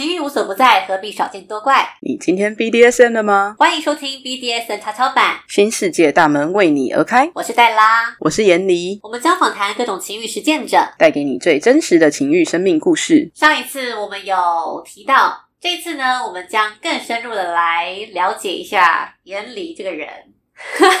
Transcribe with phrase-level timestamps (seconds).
[0.00, 1.86] 情欲无所不在，何必少见多怪？
[2.00, 3.54] 你今天 BDSN 了吗？
[3.58, 7.30] 欢迎收听 BDSN 超超版，新世界大门为你而开。
[7.34, 13.30] 我是黛拉，我是闫妮，我们将访谈各种情欲实践者，带给你最真实的情欲生命故事。
[13.34, 20.08] 上一次我们有提到，这次呢，我们将更深入的来了解一下闫离这个人。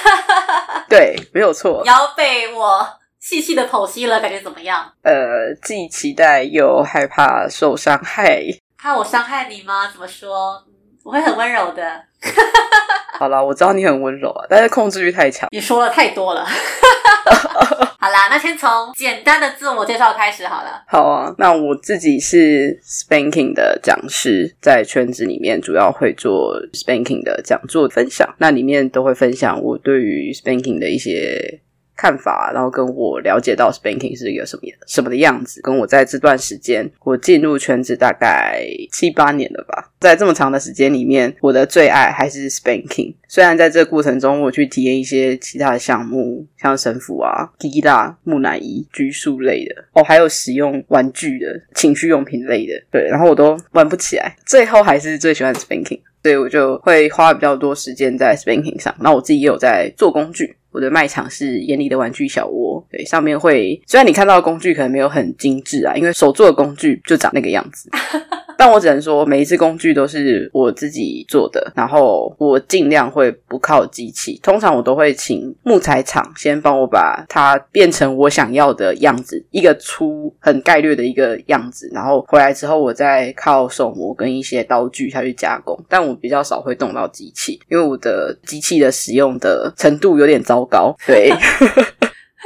[0.90, 1.82] 对，没有错。
[1.86, 2.86] 要被我
[3.18, 4.92] 细细的剖析了，感觉怎么样？
[5.04, 8.44] 呃，既期待又害怕受伤害。
[8.80, 9.90] 怕我伤害你吗？
[9.92, 10.62] 怎么说？
[10.66, 10.70] 嗯
[11.02, 11.82] 我会很温柔的。
[13.18, 15.48] 好啦，我知道你很温柔啊，但是控制欲太强。
[15.50, 16.44] 你说的太多了。
[17.98, 20.82] 好啦，那先从简单的自我介绍开始好了。
[20.86, 31.60] 好啊，那我自己是 spanking 的讲师，在圈子里面主要会做 spanking 的讲座分享，那里面都会分享我对于 spanking 的一些
[32.00, 43.12] 看法，然后跟我了解到 spanking 是一个什么什么的样子，跟我在这段时间我进入圈子大概七八年了吧，在这么长的时间里面，我的最爱还是 spanking。
[43.32, 56.00] 虽然在这个过程中，我去体验一些其他的项目，像神符啊、滴蜡、木乃伊、拘束类的，哦，还有使用玩具的情趣用品类的，对，然后我都玩不起来，最后还是最喜欢 spanking。
[56.24, 58.92] 所以我就会花比较多时间在 spanking 上。
[58.98, 67.88] 那我自己也有在做工具，我的卖场是眼里的玩具小窝，对，上面会虽然你看到的工具可能没有很精致啊，因为手做的工具就长那个样子。
[68.60, 74.38] 但我只能说，每一次工具都是我自己做的，然后我尽量会不靠机器。
[74.42, 85.82] 通常我都会请木材厂先帮我把它变成我想要的样子，一个粗很概略的一个样子，然后回来之后，我再靠手模跟一些刀具下去加工。
[85.88, 91.32] 但我比较少会动到机器，因为我的机器的使用的程度有点糟糕，对。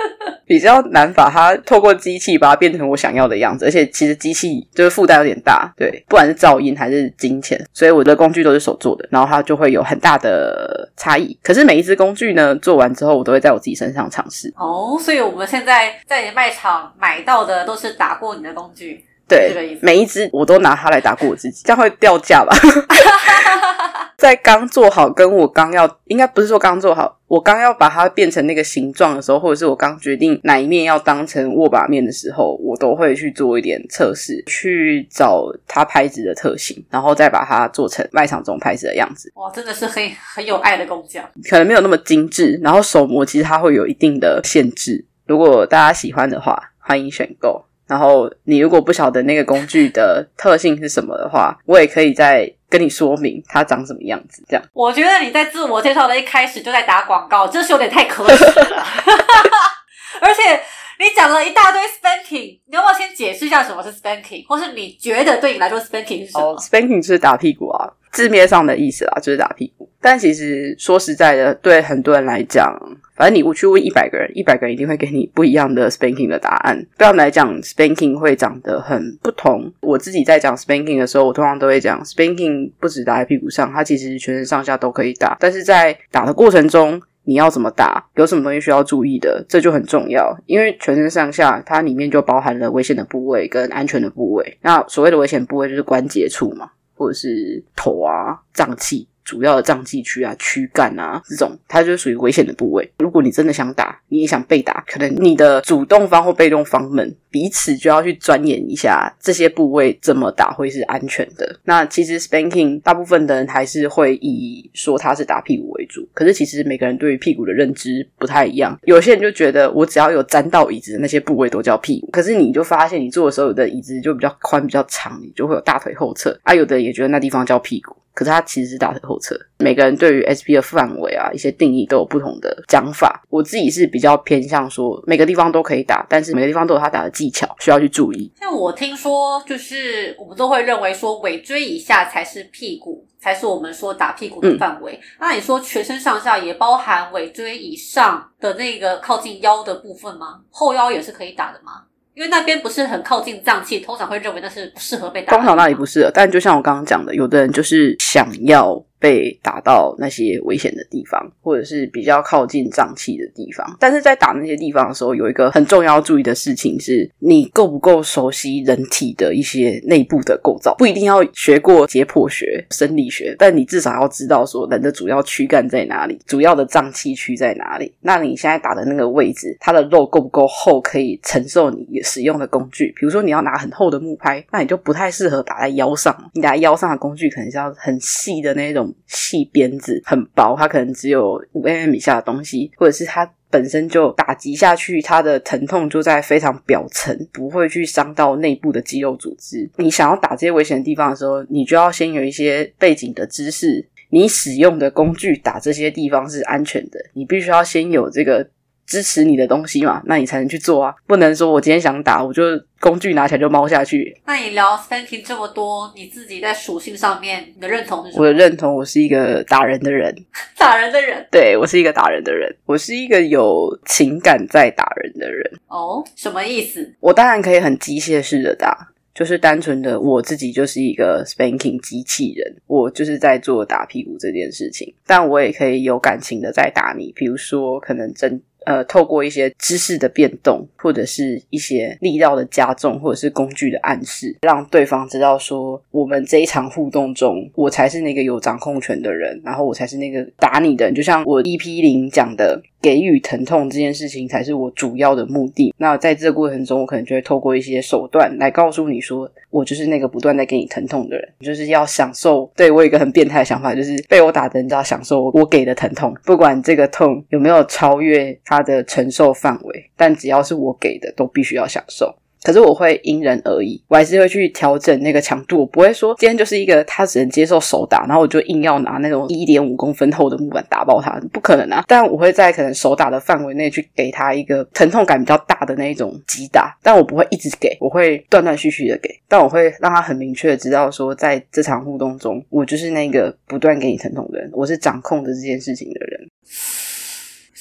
[0.47, 11.37] 比较难把它透过机器把它变成我想要的样子，而且其实机器就是负担有点大，对，不管是噪音还是金钱，所以我的工具都是手做的，然后它就会有很大的差异。
[11.43, 14.53] 可是每一只工具呢，做完之后我都会在我自己身上尝试。
[14.57, 22.55] 哦，所以我们现在在你卖场买到的都是打过你的工具，对，每一只我都拿它来打过我自己，这样会掉价吧？
[24.17, 39.31] 在刚做好，跟我刚要，应该不是说刚做好，我刚要把它变成那个形状的时候，或者是我刚决定哪一面要当成握把面的时候，我都会去做一点测试，去找它拍子的特性，然后再把它做成卖场中拍子的样子。
[39.35, 41.23] 哇，真的是很很有爱的工匠。
[41.51, 45.05] 可能没有那么精致，然后手模其实它会有一定的限制。
[45.27, 47.63] 如果大家喜欢的话，欢迎选购。
[47.87, 54.43] 然后你如果不晓得那个工具的特性是什么的话，我也可以再跟你说明它长什么样子。
[54.49, 58.85] 这样，我觉得你在自我介绍的一开始就在打广告，真是有点太可耻了。
[60.21, 60.61] 而且
[60.99, 66.53] 你讲了一大堆 spanking，你要不要先解释一下什么是 spanking，或是你觉得对你来说 spanking 是什么？
[66.53, 69.91] 哦，spanking 就是打屁股啊，字面上的意思啦，就是打屁股。
[70.01, 72.73] 但其实说实在的，对很多人来讲，
[73.17, 76.79] 反正你去问一百个人，一百个人一定会给你不一样的 spanking 的答案。
[76.97, 79.73] 对他们来讲，spanking 会长得很不同。
[79.81, 85.37] 我自己在讲 spanking 的时候，我通常都会讲 spanking 不止打在屁股上，它其实全身上下都可以打。
[85.41, 90.37] 但是在打的过程中，你要怎么打，有什么东西需要注意的，这就很重要。
[90.45, 94.59] 因为全身上下它里面就包含了危险的部位跟安全的部位。
[94.61, 96.71] 那所谓的危险部位就是关节处嘛，
[97.05, 99.07] 或者是头啊、胀气。
[99.25, 102.89] 主要的脏器区啊、躯干啊这种，它就属于危险的部位。
[102.99, 111.59] 如果你真的想打，你也想被打，可能你的主动方或被动方们彼此就要去钻研一下这些部位怎么打会是安全的。
[111.65, 118.79] 那其实 spanking 大部分的人还是会以说他是打屁股为主，可是其实每个人对于屁股的认知不太一样。
[118.85, 127.97] 有些人就觉得我只要有沾到椅子的那些部位都叫屁股，可是你就发现你坐的时候，有的椅子就比较宽、比较长，你就会有大腿后侧啊，有的也觉得那地方叫屁股。
[128.15, 133.23] 可是它其实是大腿后侧，每个人对于 SP 的范围啊，一些定义都有不同的讲法。
[133.29, 138.33] 我自己是比较偏向说每个地方都可以打，但是每个地方都有它打的技巧，需要去注意。
[138.39, 144.99] 像我听说，就是我们都会认为说尾椎以下才是屁股，才是我们说打屁股的范围。
[145.19, 150.41] 那你说全身上下也包含尾椎以上的那个靠近腰的部分吗？
[150.51, 151.83] 后腰也是可以打的吗？
[152.15, 155.37] 因为那边不是很靠近脏器，通常会认为那是不适合被打。
[155.37, 163.77] 通常那里不适合，但就像我刚刚讲的，有的人就是想要被打到那些危险的地方，或者是比较靠近脏器的地方。
[163.79, 177.93] 但是在打那些地方的时候，有一个很重要注意的事情是，你够不够熟悉人体的一些内部的构造，不一定要学过解剖学、生理学，但你至少要知道说人的主要躯干在哪里，主要的脏器区在哪里。
[178.01, 182.87] 那你现在打的那个位置，它的肉够不够厚，可以承受你使用的工具？
[182.97, 186.17] 比如说你要拿很厚的木拍，那你就不太适合打在腰上。
[186.33, 199.71] 你打在腰上的工具可能是要很细的那种细鞭子，很薄，它可能只有五 mm 以下的东西，或者是它本身就打击下去，它的疼痛就在非常表层，不会去伤到内部的肌肉组织。
[199.77, 203.87] 你想要打这些危险的地方的时候，你就要先有一些背景的知识。
[204.11, 208.49] 你使用的工具打这些地方是安全的，你必须要先有这个
[208.87, 210.95] 支持你的东西嘛，那你才能去做啊。
[211.07, 212.43] 不能说我今天想打，我就
[212.81, 214.17] 工具拿起来就猫下去。
[214.27, 218.23] 那你聊 spanking 这么多，你自己在属性上面你的认同是什么？
[218.23, 220.15] 我的认同，我是一个打人的人，
[220.59, 221.27] 打人的人。
[221.31, 225.51] 对我是一个打人的人，我是一个有情感在打人的人。
[225.69, 226.95] 哦，什么意思？
[227.01, 228.91] 我当然可以很机械式的打。
[229.15, 238.43] 就是单纯的我自己就是一个 spanking 机器人，我就是在做打屁股这件事情，但我也可以有感情的在打你，比如说可能真。
[238.65, 250.95] 呃，透过一些姿势的变动，或者是一些力道的加重，或者是工具的暗示，让对方知道说，我们这一场互动中，我才是那个有掌控权的人，然后我才是那个打你的人。
[250.95, 255.75] 就像我 EP 零讲的，给予疼痛这件事情才是我主要的目的。
[255.79, 262.53] 那在这个过程中，我可能就会透过一些手段来告诉你说，我就是那个不断在给你疼痛的人，就是要享受。
[262.55, 268.39] 对我有一个很变态的想法，就是被我打的人就要享受我给的疼痛，不管这个痛有没有超越。
[268.45, 272.15] 他的承受范围，但只要是我给的，都必须要享受。
[272.45, 275.61] 可是我会因人而异，我还是会去调整那个强度。
[275.61, 281.83] 我不会说今天就是一个他只能接受手打，然后我就硬要拿那种一点五公分厚的木板打爆他，不可能啊！
[281.89, 289.09] 但我会在可能手打的范围内去给他一个疼痛感比较大的那一种击打，但我不会一直给，我会断断续续的给。
[289.27, 296.29] 但我会让他很明确的知道说，在这场互动中，我就是那个不断给你疼痛的人，我是掌控着这件事情的人。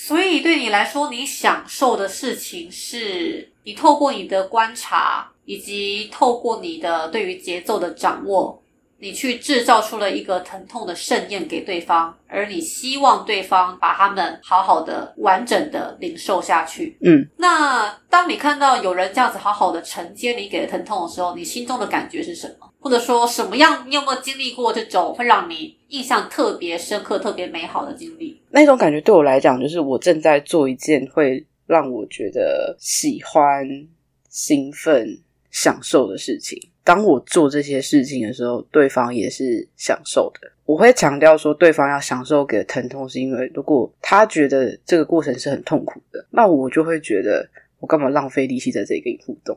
[0.05, 8.61] 所以对你来说，你享受的事情是你透过你的观察，以及透过你的对于节奏的掌握，
[9.00, 16.98] 你去制造出了一个疼痛的盛宴给对方，而你希望对方把他们好好的、完整的领受下去。
[17.01, 22.69] 嗯，那当你看到有人这样子好好的承接你给的疼痛的时候，你心中的感觉是什么？
[22.80, 23.86] 或者说什么样？
[23.88, 28.42] 你有没有经历过这种会让你印象特别深刻、特别美好的经历？
[28.50, 33.66] 那种感觉对我来讲，就是我正在做一件会让我觉得喜欢、
[34.30, 35.18] 兴奋、
[35.50, 36.60] 享受的事情。
[36.83, 40.51] 当我做这些事情的时候，对方也是享受的。
[40.65, 47.47] 我会强调说，对方要享受给疼痛，是因为如果他觉得这个过程是很痛苦的，那我就会觉得
[47.80, 49.56] 我干嘛浪费力气在这里跟你互动。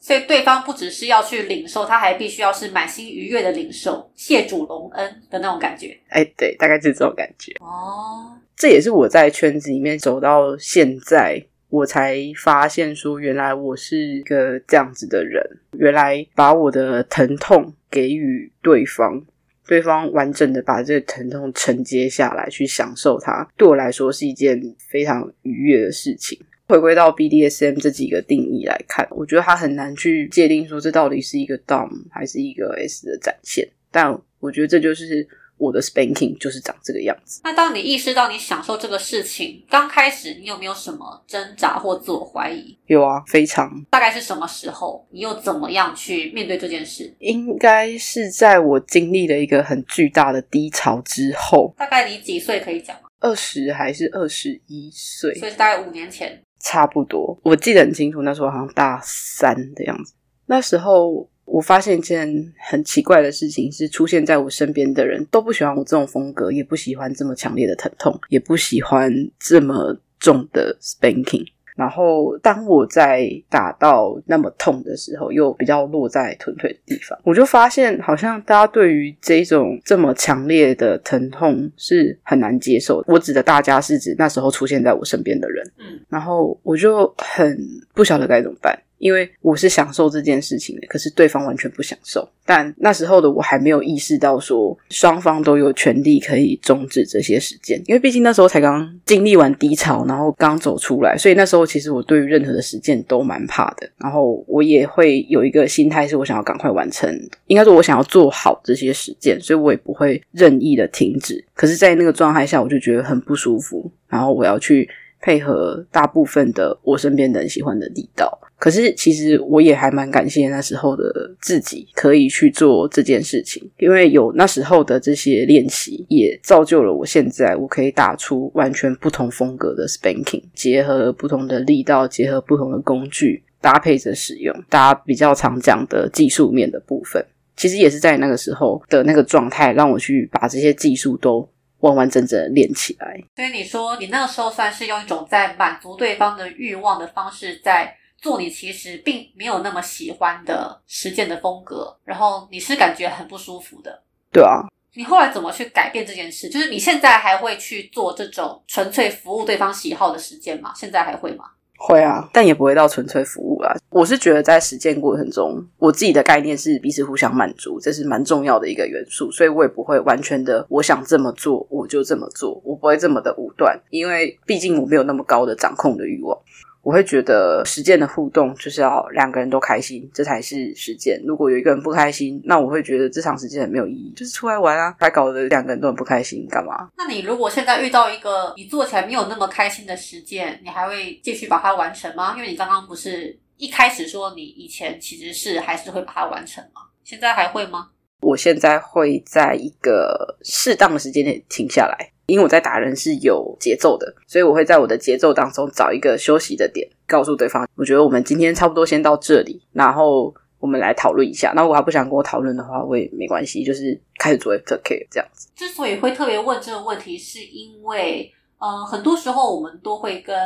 [0.00, 5.98] 所以对方不只是要去领受，他还必须要是满心愉悦的领受，谢主隆恩的那种感觉。
[6.08, 7.52] 哎，对，大概就是这种感觉。
[7.60, 15.42] 哦，这也是我在圈子里面走到现在，我才发现说，原来我是一个这样子的人。
[15.78, 19.24] 原来把我的疼痛给予对方，
[19.66, 26.38] 对方完整的把这个疼痛承接下来，去享受它，对我来说是一件非常愉悦的事情。
[26.68, 33.68] 回归到 BDSM 这几个定义来看，我觉得它很难去界定说这到底是一个 Dom 还是一个 S 的展现。
[33.90, 35.26] 但我觉得这就是
[35.60, 37.42] 我的 Spanking 就是长这个样子。
[37.44, 42.76] 那当你意识到你享受这个事情，刚开始你有没有什么挣扎或自我怀疑？
[42.86, 43.70] 有啊，非常。
[43.90, 45.06] 大概是什么时候？
[45.10, 47.14] 你又怎么样去面对这件事？
[47.20, 51.74] 应该是在我经历了一个很巨大的低潮之后。
[51.76, 53.02] 大概你几岁可以讲吗？
[53.20, 55.34] 二十还是二十一岁？
[55.34, 56.42] 所以是大概五年前。
[56.62, 60.12] 差不多，我记得很清楚，那时候好像大三的样子。
[60.44, 71.44] 那时候我发现一件很奇怪的事情，是出现在我身边的人都不喜欢我这种风格，也不喜欢这么强烈的疼痛，也不喜欢这么重的 spanking。
[71.76, 83.02] 然后，当我在打到那么痛的时候，又比较落在臀腿的地方，我就发现好像大家对于这种这么强烈的疼痛是很难接受。
[83.06, 87.58] 我指的大家是指那时候出现在我身边的人，嗯，然后我就很
[87.94, 88.78] 不晓得该怎么办。
[89.00, 92.26] 因为我是享受这件事情的，可是对方完全不享受。
[92.44, 103.88] 但那时候的我还没有意识到说双方都有权利可以终止这些实践，因为毕竟那时候才刚经历完低潮，然后刚走出来，所以那时候其实我对于任何的实践都蛮怕的。
[103.96, 107.10] 然后我也会有一个心态，是我想要赶快完成，
[107.46, 111.42] 应该说我想要做好这些实践，所以我也不会任意的停止。
[111.54, 114.88] 可是，在那个状态下，我就觉得很不舒服，然后我要去。
[115.20, 137.22] 配合大部分的我身边人喜欢的力道，可是其实我也还蛮感谢那时候的自己可以去做这件事情，因为有那时候的这些练习，也造就了我现在我可以打出完全不同风格的 spanking，结合不同的力道，结合不同的工具搭配着使用，大家比较常讲的技术面的部分，
[137.56, 141.46] 其实也是在那个时候的那个状态，让我去把这些技术都。
[141.80, 143.20] 完完整整练起来。
[143.36, 154.02] 所以你说，你那个时候算是用一种在满足对方的欲望的方式，在做你其实并没有那么喜欢的实践的风格，然后你是感觉很不舒服的。
[154.32, 154.66] 对啊。
[154.94, 156.48] 你后来怎么去改变这件事？
[156.48, 160.72] 就是你现在还会去做这种纯粹服务对方喜好的实践吗？
[160.74, 161.44] 现在还会吗？
[161.82, 163.74] 会啊，但也不会到纯粹服务啊。
[163.88, 169.30] 我是觉得在实践过程中，我自己的概念是彼此互相满足，这是蛮重要的一个元素。
[169.32, 176.38] 所以我也不会完全的，我想这么做我就这么做，我不会这么的武断，因为毕竟我没有那么高的掌控的欲望。
[176.82, 181.20] 我会觉得实践的互动就是要两个人都开心，这才是实践。
[181.26, 186.88] 如果有一个人不开心，那我会觉得这场实践很没有意义，就是出来玩啊，还搞得两个人都很不开心，干嘛？
[186.96, 192.34] 那你如果现在遇到一个你做起来没有那么开心的实践，你还会继续把它完成吗？
[192.36, 196.80] 因为你刚刚不是一开始说你以前其实是还是会把它完成吗？
[197.04, 197.88] 现在还会吗？
[198.22, 202.10] 我现在会在一个适当的时间点停下来。
[202.30, 211.52] 因为我在打人是有节奏的，所以我会在我的节奏当中找一个休息的点，告诉对方，我觉得我们今天差不多先到这里，然后我们来讨论一下。
[211.56, 215.48] 那如果他不想跟我讨论的话，我也没关系，就是开始做 after 这样子。
[215.56, 220.36] 之所以会特别问这个问题，是因为，呃，很多时候我们都会跟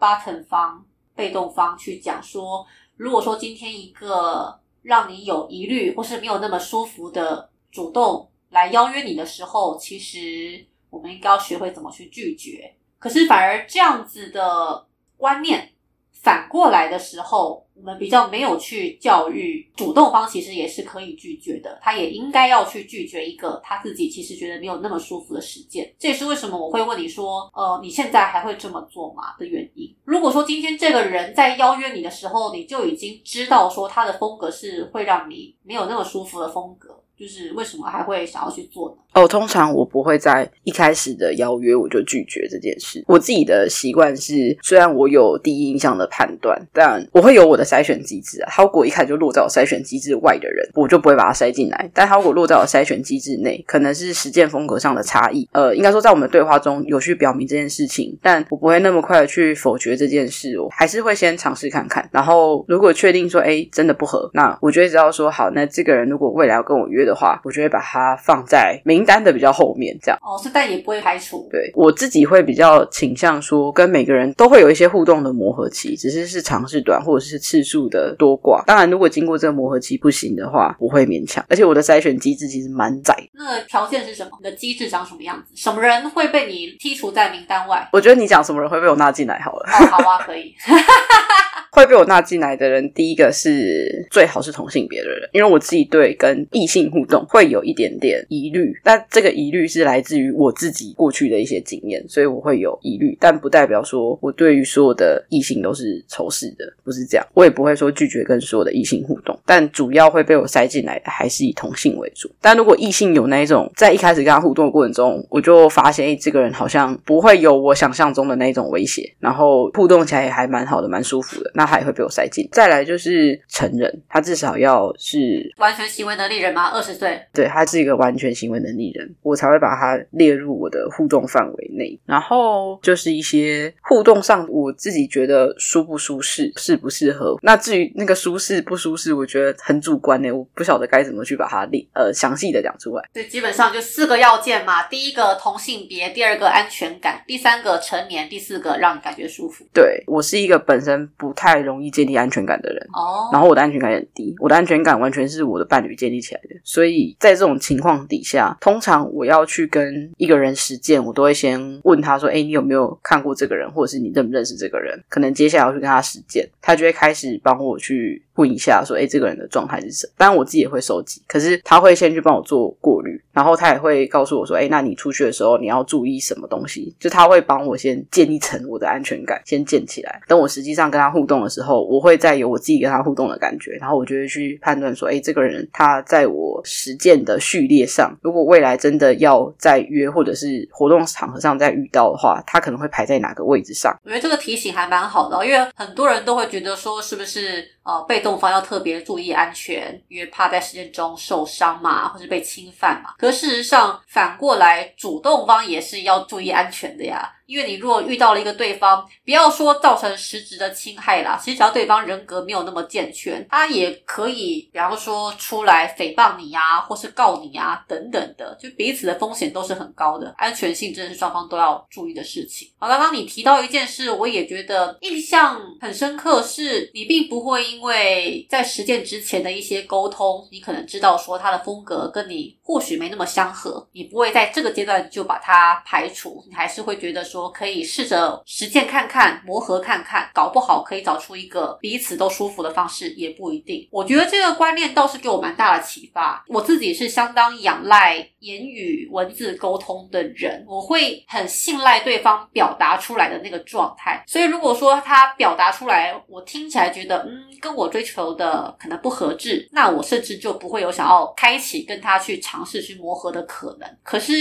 [0.00, 0.82] button 方、
[1.14, 2.64] 被动方去讲说，
[2.96, 10.64] 如果说今天一个让你有疑虑或是没有那么舒服的主动来邀约你的时候，其实。
[10.90, 15.70] 我们应该要学会怎么去拒绝，可是反而这样子的观念
[16.12, 21.78] 反过来的时候，我们比较没有去教育主动方，其实也是可以拒绝的。
[21.80, 25.94] 他也应该要去拒绝一个他自己其实觉得没有那么舒服的实践。
[25.96, 29.94] 这也是为什么我会问你说，呃，你现在还会这么做吗的原因。
[30.04, 37.00] 如果说今天这个人在邀约你的时候，你就已经知道说他的风格是会让你没有那么舒服的风格。
[37.16, 39.02] 就是为什么还会想要去做呢？
[39.18, 43.02] 哦，通常我不会在一开始的邀约我就拒绝这件事。
[43.08, 48.48] 我自己的习惯是，虽然我有第一印象的判断，但我会有我的筛选机制啊。
[48.48, 51.90] 他如果一开始就落在我筛选机制外的人，我就不会把他筛进来。
[51.92, 55.48] 但他如果落在我筛选机制内，可能是实践风格上的差异。
[55.50, 60.60] 呃，应该说在我们对话中有去表明这件事情，但我不会那么快的去否决这件事。
[60.60, 67.08] 我还是会先尝试看看，然后如果确定说，哎，真的不合，那我就会知道说，好，那这个人如果未来要跟我约。
[67.08, 71.48] 的话，我就会把它放在明单的比较后面，这样哦，是但也不会排除。
[71.50, 78.62] 对我自己会比较倾向说，跟每个人都会有一些互动的磨合期，只是是长是短，或者是次数的多寡。
[78.66, 81.42] 当然，如果经过这个磨合期不行的话，不会勉强。
[81.48, 83.16] 而且我的筛选机制其实蛮窄。
[83.32, 84.30] 那条件是什么？
[84.42, 85.54] 你的机制长什么样子？
[85.56, 87.88] 什么人会被你剔除在名单外？
[87.92, 89.66] 我觉得你讲什么人会被我纳进来好了。
[89.66, 90.54] 哦，好啊，可以。
[91.78, 112.28] 会被我纳进来的人，第一个是最好是同性别的人，因为我自己对跟异性互动会有一点点疑虑，但这个疑虑是来自于我自己过去的一些经验，所以我会有疑虑，但不代表说我对于所有的异性都是仇视的，不是这样，我也不会说拒绝跟所有的异性互动，但主要会被我塞进来的还是以同性为主。
[112.40, 121.67] 但如果异性有那一种在一开始跟他互动的过程中，我就发现，哎，这个人好像不会有我想象中的那种威胁，然后互动起来也还蛮好的，蛮舒服的，那。
[121.68, 122.48] 他也会被我塞进。
[122.50, 126.68] 再来就是成人，他至少要是完全行为能力人吗？
[126.68, 131.98] 二十岁，对，他是一个完全行为能力人，我才会把他列入我的互动范围内。
[132.06, 137.36] 然后就是一些互动上，我自己觉得舒不舒适，适不适合。
[137.42, 143.04] 那至于那个舒适不舒适，我觉得很主观呢，我不晓得该怎么去把它列呃详细的讲出来。
[143.12, 149.66] 对，基本上就四个要件嘛：第一个同性别，第二个安全感，第三个成年，第四个让你感觉舒服。
[149.74, 151.57] 对我是一个本身不太。
[151.58, 152.80] 太容易建立安全感的人。
[152.92, 156.56] 哦，然后我的安全感也很低，我的安全感完全是我的伴侣建立起来的。
[156.62, 180.20] 所以在这种情况底下，通常我要去跟一个人实践，我都会先问他说：“哎，你有没有看过这个人，或者是你认不认识这个人？”可能接下来要去跟他实践，他就会开始帮我去问一下说：“哎，这个人的状态是什么？”当然我自己也会收集，可是他会先去帮我做过滤，然后他也会告诉我说：“哎，那你出去的时候你要注意什么东西？”就他会帮我先建一层我的安全感，先建起来。
[180.26, 203.14] 等我实际上跟他互动的时候，我会再有我自己跟他互动的感觉，然后我就会去判断说：“哎，这个人他在我实践的序列上，如果未来真的要再约或者是活动场合上再遇到的话，他可能会排在哪个位置上？”我觉得这个提醒还蛮好的，因为很多人都会觉得说，是不是呃被动方要特别注意安全，因为怕在实践中受伤嘛，或是被侵犯嘛。
[203.16, 207.32] 可事实上，反过来主动方也是要注意安全的呀。
[207.48, 222.68] 因为你如果遇到了一个对方，不要说造成实质的侵害啦，其实只要对方人格没有那么健全，他也可以，比方说出来诽谤你呀，或是告你呀等等的，就彼此的风险都是很高的，安全性真的是双方都要注意的事情。
[222.76, 237.37] 好，刚刚你提到一件事，我也觉得印象很深刻，是你并不会因为在实践之前的一些沟通，你可能知道说他的风格跟你或许没那么相合，你不会在这个阶段就把它排除，你还是会觉得说。
[237.50, 243.86] 可以试着实践看看，磨合看看，搞不好可以找出一个彼此都舒服的方式，也不一定。
[243.92, 246.42] 我觉得这个观念倒是给我蛮大的启发。
[246.48, 254.24] 我自己是相当仰赖言语文字沟通的人，我会很信赖对方表达出来的那个状态。
[254.26, 263.88] 所以如果说他表达出来，我听起来觉得嗯跟我追求的可能不合致，那我甚至就不会有想要开启跟他去尝试去磨合的可能。
[264.02, 264.32] 可是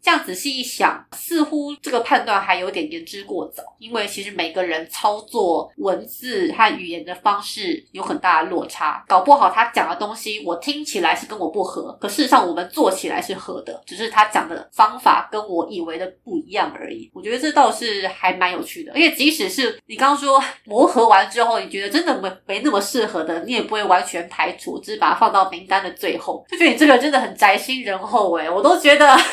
[0.00, 2.36] 这样仔细一想，似乎这个判断。
[2.46, 17.10] 还有点言之过早，因为其实每个人操作文字和语言的方式有很大的落差，搞不好他讲的东西我听起来是跟我不合，可事实上我们做起来是合的，只是他讲的方法跟我以为的不一样而已。
[17.12, 29.16] 我觉得这倒是还蛮有趣的，而且即使是你刚刚说 磨合完之后，你觉得真的没没那么适合的，你也不会完全排除，只是把它放到名单的最后，就觉得你这个真的很宅心仁厚诶，我都觉得。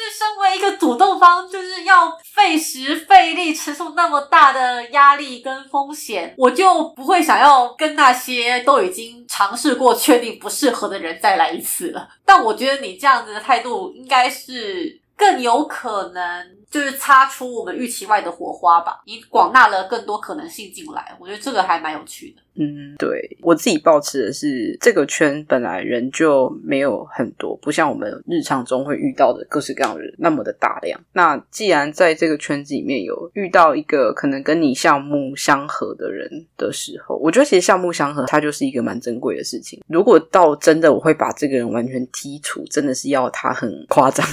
[0.00, 12.08] 是身为一个主动方，就是要费时费力承受那么大的压力跟风险，我就不会想要跟那些都已经尝试过、确定不适合的人再来一次了。
[12.24, 19.02] 但我觉得你这样子的态度，应该是更有可能，就是擦出我们预期外的火花吧。
[19.06, 22.42] 你广纳了更多可能性进来，我觉得这个还蛮有趣的。
[22.56, 31.00] 嗯，对我自己保持的是，这个圈本来人就没有很多，不像我们日常中会遇到的各式各样的人那么的大量。
[31.12, 39.80] 那既然在这个圈子里面有遇到一个可能跟你项目相合的人的时候，我觉得其实项目相合，它就是一个蛮珍贵的事情。
[39.86, 44.26] 如果到真的我会把这个人完全剔除，真的是要他很夸张、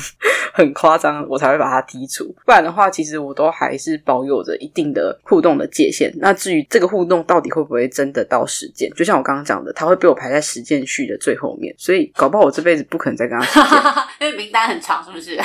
[0.53, 2.26] 很夸张，我才会把他剔除。
[2.45, 6.11] 不然的话，其实我都还是保有着一定的互动的界限。
[6.17, 8.07] 那至于这个互动到底会不会真？
[8.07, 13.83] 的到实践，就像我刚刚讲的，他会被我排在实践序的最后面，所以搞不好我这辈子不可能再跟他实践，
[14.25, 15.37] 因为名单很长，是不是？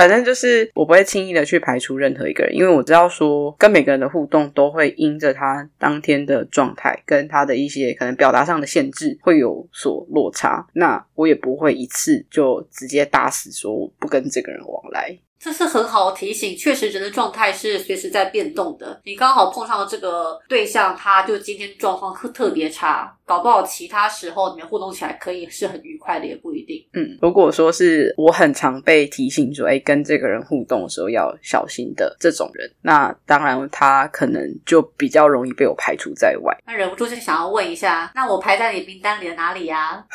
[0.00, 15.18] 反正就是我不会轻易的去排除任何一个人，因为我知道说跟每个人的互动都会因着他当天的状态跟他的一些可能表达上的限制会有所落差，那我也不会一次就直接打死说我不跟这个人往来。
[15.40, 19.00] 这是很好的提醒，确实人的状态是随时在变动的。
[19.04, 26.86] 你刚好碰上了这个对象，他就今天状况特特别差，搞不好其他时候你们互动起来可以是很愉快的，也不一定。
[26.92, 36.54] 嗯，如果说是我很常被提醒说，哎，跟这个人互动的时候要小心的这种人，那当然他可能就比较容易被我排除在外。
[36.66, 40.04] 那忍不住就想要问一下，那我排在你名单里的哪里呀？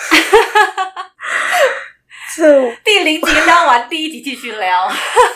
[2.83, 4.91] 第零集聊完，第一集继续聊。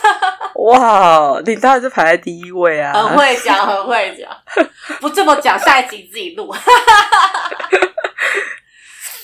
[0.56, 2.91] 哇，你当然是排在第一位啊！
[2.93, 4.30] 很会讲，很会讲。
[4.99, 6.54] 不这么讲，下一集自己录。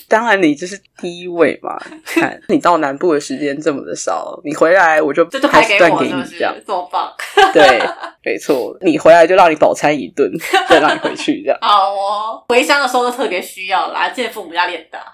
[0.07, 1.77] 当然，你就是第一位嘛。
[2.05, 7.13] 看你到南部的时间这么的少，你回来我就就开始断给你这样，这么棒。
[7.53, 7.81] 对，
[8.23, 10.31] 没错，你回来就让你饱餐一顿，
[10.69, 11.57] 再让你回去这样。
[11.61, 15.13] 好哦，回乡的时候都特别需要啦，见父母压力很大，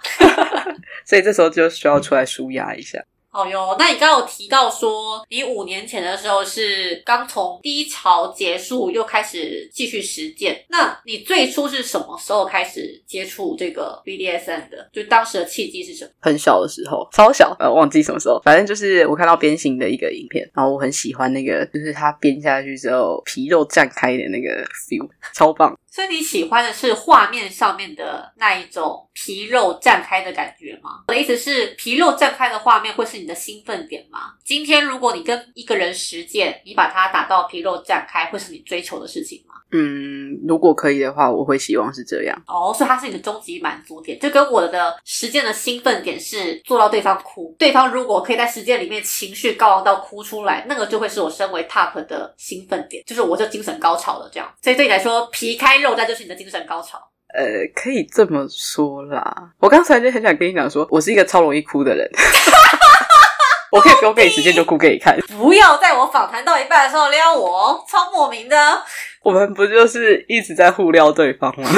[1.05, 2.99] 所以这时候就需要出来舒压一下。
[3.31, 10.65] 哦哟，那你刚刚有提到说，你五年前的时候是刚从低潮结束，又开始继续实践。
[10.67, 14.89] 那你最初是什么时候开始接触这个 BDSM 的？
[14.91, 16.11] 就当时的契机是什么？
[16.19, 25.73] 很小的时候，超小，呃，忘记什么时候，反正就是我看到鞭刑的一个影片，然后我很喜欢那个，就是它鞭下去之后皮肉绽开的那个 feel，超棒。
[25.91, 31.03] 所以你喜欢的是画面上面的那一种皮肉绽开的感觉吗？
[31.09, 34.33] 我的意思是，皮肉绽开的画面会是你的兴奋点吗？
[34.45, 39.55] 今天如果你跟一个人实践，你把它打到皮肉绽开，会是你追求的事情吗？
[39.73, 42.41] 嗯，如果可以的话，我会希望是这样。
[42.45, 47.55] 哦，所以它是你的终极满足点，就跟我的实践的兴奋点是做到对方哭。
[47.57, 54.29] 对方如果可以在实践里面情绪高昂到哭出来，那个就会是我身为 top 的兴奋点，就是我就精神高潮了。
[54.31, 56.99] 这样，所以对你来说，皮开肉在就是你的精神高潮。
[57.33, 59.51] 呃，可以这么说啦。
[59.59, 62.09] 我刚才就很想跟你讲，说我是一个超容易哭的人。
[63.71, 65.17] 我可以不用给你时间就哭给你看。
[65.39, 68.83] 不要在我访谈到一半的时候撩我，超莫名的。
[69.23, 71.69] 我们不就是一直在互撩对方吗？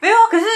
[0.00, 0.46] 没有，可是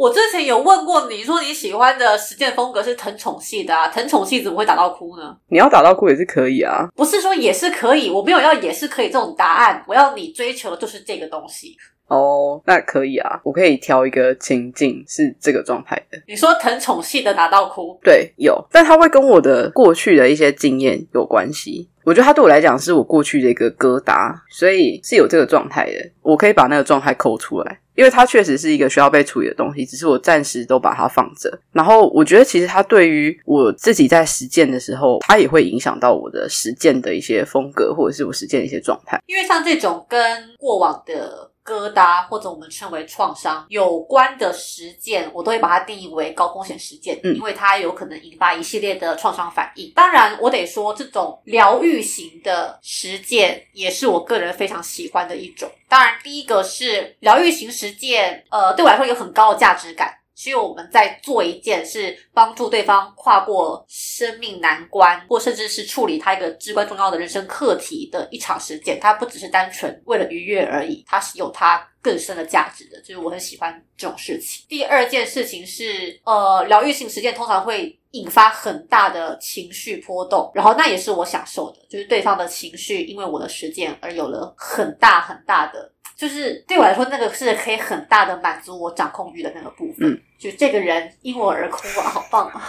[0.00, 5.36] 我之前有问过你说你喜欢的实践风格是疼宠系的啊，疼宠系怎么会打到哭呢？
[5.48, 11.76] 你要打到哭也是可以啊，不是说也是可以，我没有要也是可以这种答案，我要你追求的就是这个东西。
[12.10, 16.20] 哦，那可以啊，我可以挑一个情境是这个状态的。
[16.26, 21.88] 你说疼宠系的打到哭，对，有，但它会跟我的过去的一些经验有关系。
[22.02, 26.10] 我觉得它对我来讲是我过去的一个疙瘩，所以是有这个状态的。
[26.22, 31.60] 我可以把那个状态抠出来，因为它确实是一个需要被处理的东西，只是我暂时都把它放着。
[31.72, 39.20] 然后我觉得其实它对于我自己在实践的时候，它也会影响到我的实践的一些风格，或者是我实践的一些状态。
[39.26, 40.20] 因为像这种跟
[40.58, 41.49] 过往的。
[41.64, 49.92] 疙瘩或者我们称为创伤有关的实践，我都会把它定义为高风险实践，因为它有可能引发一系列的创伤反应。
[49.94, 55.70] 当然，我得说，这种疗愈型的实践也是我个人非常喜欢的一种。
[55.88, 60.14] 当然，第一个是疗愈型实践，呃，对我来说有很高的价值感。
[60.40, 68.98] 需要我们在做一件是帮助对方跨过生命难关，或甚至是处理他一个至关重要的人生课题的一场实践。
[68.98, 72.98] 它不只是单纯为了愉悦而已，它是有它更深的价值的。
[73.02, 74.64] 就是我很喜欢这种事情。
[74.66, 85.92] 第二件事情是，呃，疗愈性实践通常会引发很大的情绪波动，然后那也是我享受的，就是对方的情绪因为我的实践而有了很大很大的。
[86.20, 90.22] 就是对我来说，那个是可以很大的满足我掌控欲的那个部分。
[90.38, 92.62] 就这个人因我而哭啊，好棒啊！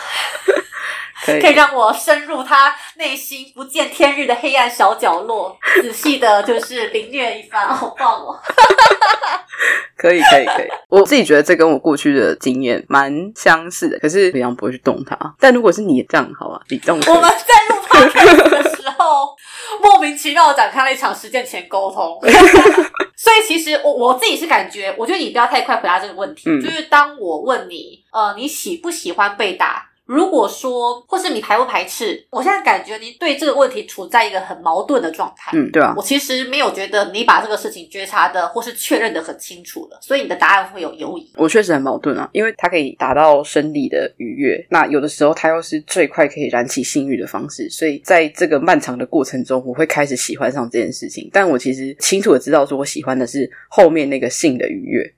[1.25, 8.39] 可以让我深入他内心不见天日的黑暗小角落， 仔细的就是凌虐一番，好棒哦！
[9.97, 10.67] 可以，可以，可以。
[10.89, 15.15] 我自己觉得这跟我过去的经验蛮相似的，可是平常不会去动它。
[15.39, 16.99] 但如果是你这样，好吧，你动。
[17.07, 19.35] 我们在录 podcast 的时候，
[19.81, 22.19] 莫名其妙展开了一场实践前沟通。
[23.15, 26.45] 所以其实我我自己是感觉，我觉得你不要太快回答这个问题。
[26.59, 29.87] 就是当我问你，呃，你喜不喜欢被打？
[30.11, 32.21] 如果说，或是你排不排斥？
[32.31, 35.51] 我现在感觉你对这个问题处在一个很矛盾的状态。
[35.53, 35.93] 嗯，对啊。
[35.95, 41.31] 我其实没有觉得你把这个事情觉察的或是确认的很清楚了，所以你的答案会有犹疑。
[41.37, 51.29] 我确实很矛盾啊，因为它可以达到生理的愉悦，那有的时候它又是最快可以燃起性欲的方式，所以在这个漫长的过程中，我会开始喜欢上这件事情。
[51.31, 55.13] 但我其实清楚的知道，说我喜欢的是后面那个性的愉悦。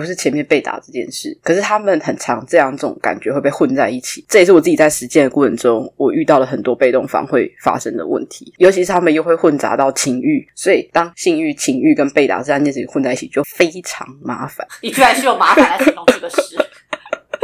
[0.00, 4.24] 不是前面被打这件事，可是他们很常这样，这种感觉会被混在一起。
[4.28, 14.66] 这也是我自己在实践的过程中，我遇到了很多被动方会发生的问题，尤其是他们又会混杂到情欲，所以当性欲、情欲跟被打这三件事情混在一起，就非常麻烦。
[14.82, 16.56] 你居然是用麻烦来形容这个事？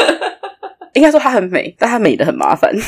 [0.95, 2.75] 应该说它很美，但它美的很麻烦。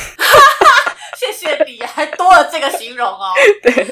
[1.17, 3.31] 谢谢你，还多了这个形容哦。
[3.63, 3.87] 对。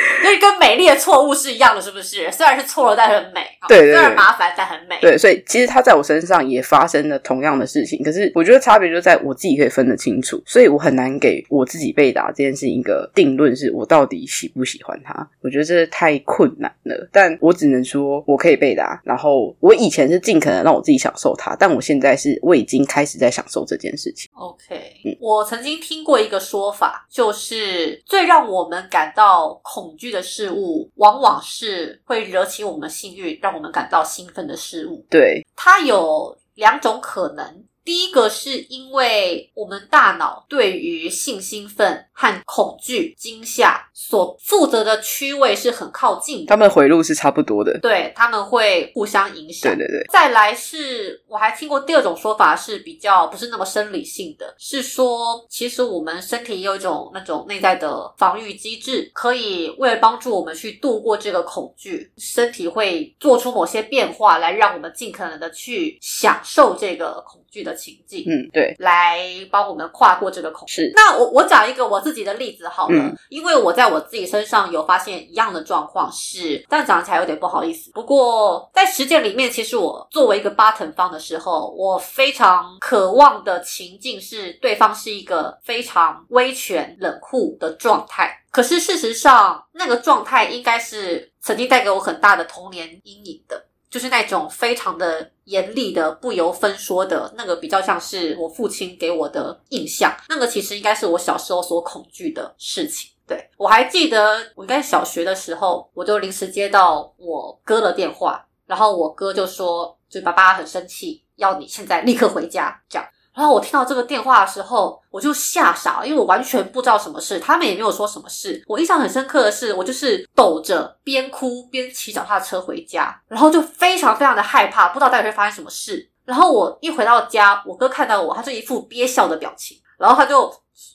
[0.22, 2.30] 所以跟美丽的错误是一样的，是不是？
[2.30, 3.44] 虽然是错了，但很美。
[3.68, 3.92] 对对。
[3.92, 4.96] 虽然麻烦，但很美。
[5.00, 15.28] 对，所以其实它在我身上也发生了同样的事情，可是我觉得差别就在我自己可以分得清楚，所以我很难给我自己被打这件事情一个定论，是我到底喜不喜欢他？
[15.42, 17.08] 我觉得这太困难了。
[17.12, 24.30] 但我只能说我可以被打，然后我以前是尽可能让我自己享受它，但我现在是我已经开始在享受这件事情。
[24.34, 30.10] OK，我曾经听过一个说法，就是最让我们感到恐惧。
[30.10, 35.06] 的事物往往是会惹起我们性欲，让我们感到兴奋的事物。
[35.08, 37.64] 对，它有两种可能。
[37.84, 47.78] 第一个是因为我们大脑对于性兴奋和恐惧、惊吓所负责的区位是很靠近的，他们回路是差不多的。
[47.80, 49.72] 对他们会互相影响。
[49.72, 68.24] 对对对，再来是我还听过第二种说法是比较不是那么生理性的，是说其实我们身体有一种那种内在的防御机制，可以为了帮助我们去度过这个恐惧，身体会做出某些变化来让我们尽可能的去享受这个恐惧的情境。
[68.26, 70.74] 嗯，对，来帮我们跨过这个恐惧。
[70.74, 77.90] 是那我我讲一个我自己的例子好了，嗯因为我在我自己身上有发现一样的状况是，但讲起来有点不好意思。
[77.92, 88.36] 不过在实践里面，其实我作为一个八等方的时候，我非常渴望的情境是对方是一个非常威权冷酷的状态。
[88.50, 93.64] 可是事实上，那个状态应该是曾经带给我很大的童年阴影的。
[93.90, 100.14] 就是那种非常的严厉的、不由分说的那个，比较像是我父亲给我的印象。
[100.28, 103.10] 那个其实应该是我小时候所恐惧的事情。
[103.26, 113.08] 对我还记得，我应该小学的时候，我就临时接到我哥的电话，然后我哥就说，就爸爸很生气，要你现在立刻回家，这样。
[113.32, 118.62] 然后我听到这个电话的时候，我就吓傻了，因为我完全不知道什么事，他们也没有说什么事。
[118.66, 126.10] 我印象很深刻的是，我就是抖着边哭边骑脚踏车回家，然后就非常非常的害怕，不知道到底会发生什么事。
[126.24, 130.52] 然后我一回到家，我哥看到我，他就一副憋笑的表情，然后他就，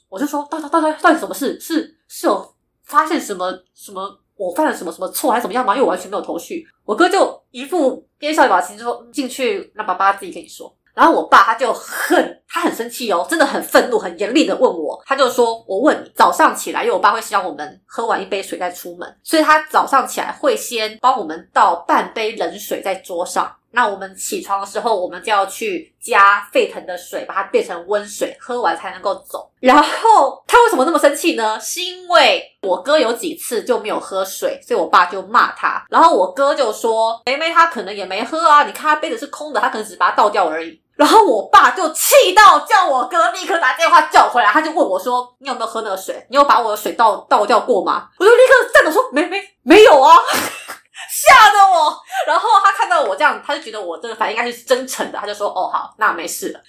[0.09, 1.59] 我就说，到到到底到底什么事？
[1.59, 4.19] 是是有发现什么什么？
[4.37, 5.73] 我犯了什么什么错还是怎么样吗？
[5.73, 6.67] 因为我完全没有头绪。
[6.83, 10.75] 我哥就一副憋笑的表情，就说进去让爸爸自己跟你说。
[10.95, 23.53] 然后我爸他就很，他很生气哦，真的很愤怒，很严厉的问我，他就说：“我问你，早上起来，因为我爸会希望我们喝完一杯水再出门，所以他早上起来会先帮我们倒半杯冷水在桌上。
[23.71, 29.51] 那我们起床的时候，我们就要去加沸腾的水，把它变成温水，喝完才能够走。
[29.59, 31.59] 然后他为什么那么生气呢？
[31.59, 35.85] 是因为我哥有几次就没有喝水，所以我爸就骂他。
[35.89, 46.25] 然后我哥就说：“梅梅他可能也没喝啊，你看他杯子是空的，他可能只是把它倒掉而已。”然后我爸就气到叫我哥立刻打电话叫回来，他就问我说：“你有没有喝那个水？
[46.29, 50.17] 你有把我的水倒倒掉过吗？”我就立刻站着说：“没没没有啊！”
[51.11, 51.97] 吓得我。
[52.25, 56.59] 然后他看到我这样，他就觉得我这个反应应该是真诚的，他就说：“哦，好，那没事了。”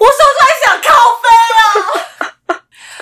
[0.00, 1.28] 我说在想靠背
[2.24, 2.32] 啊。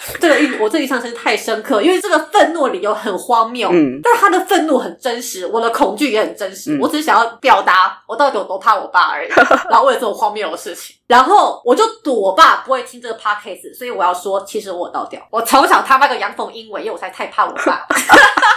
[0.21, 6.77] 这个印我这印象真是太深刻，因为这个愤怒理由很荒谬，嗯但他的愤怒很真实，我的恐惧也很真实。
[6.77, 9.29] 嗯我只是想要表达我到底有多怕我爸而已，
[9.71, 15.21] 然后为了这种荒谬的事情，然后我就赌我爸不会听这个 podcast，所以我要说，其实我倒掉。
[15.31, 17.87] 我从小他妈个阳奉阴违，因为我才太怕我爸。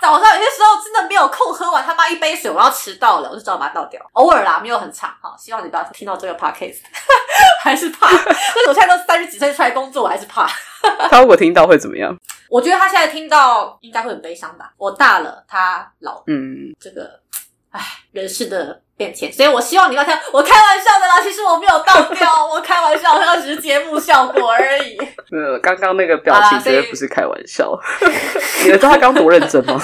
[0.00, 4.00] 早上有些时候真的没有空喝完他妈一杯水，我要迟到了，我就只好把它倒掉。
[4.12, 6.78] 偶尔啦，没有很长哈，希望你不要听到这个 podcast，
[7.62, 8.08] 还是怕。
[8.08, 10.46] 但是我现在都三十几岁出来工作，我还是怕。
[11.10, 12.14] 他如果听到会怎么样？
[12.50, 14.72] 我觉得他现在听到应该会很悲伤吧。
[14.76, 17.20] 我大了，他老，嗯，这个，
[17.70, 17.80] 唉，
[18.12, 20.14] 人世的变浅，所以我希望你不要听。
[20.32, 24.96] 我开玩笑的啦，其实我没有倒掉，我开玩笑，那只是节目效果而已。
[25.30, 27.78] 呃，刚刚那个表情绝对不是开玩笑。
[28.64, 29.80] 你知道他刚多认真吗？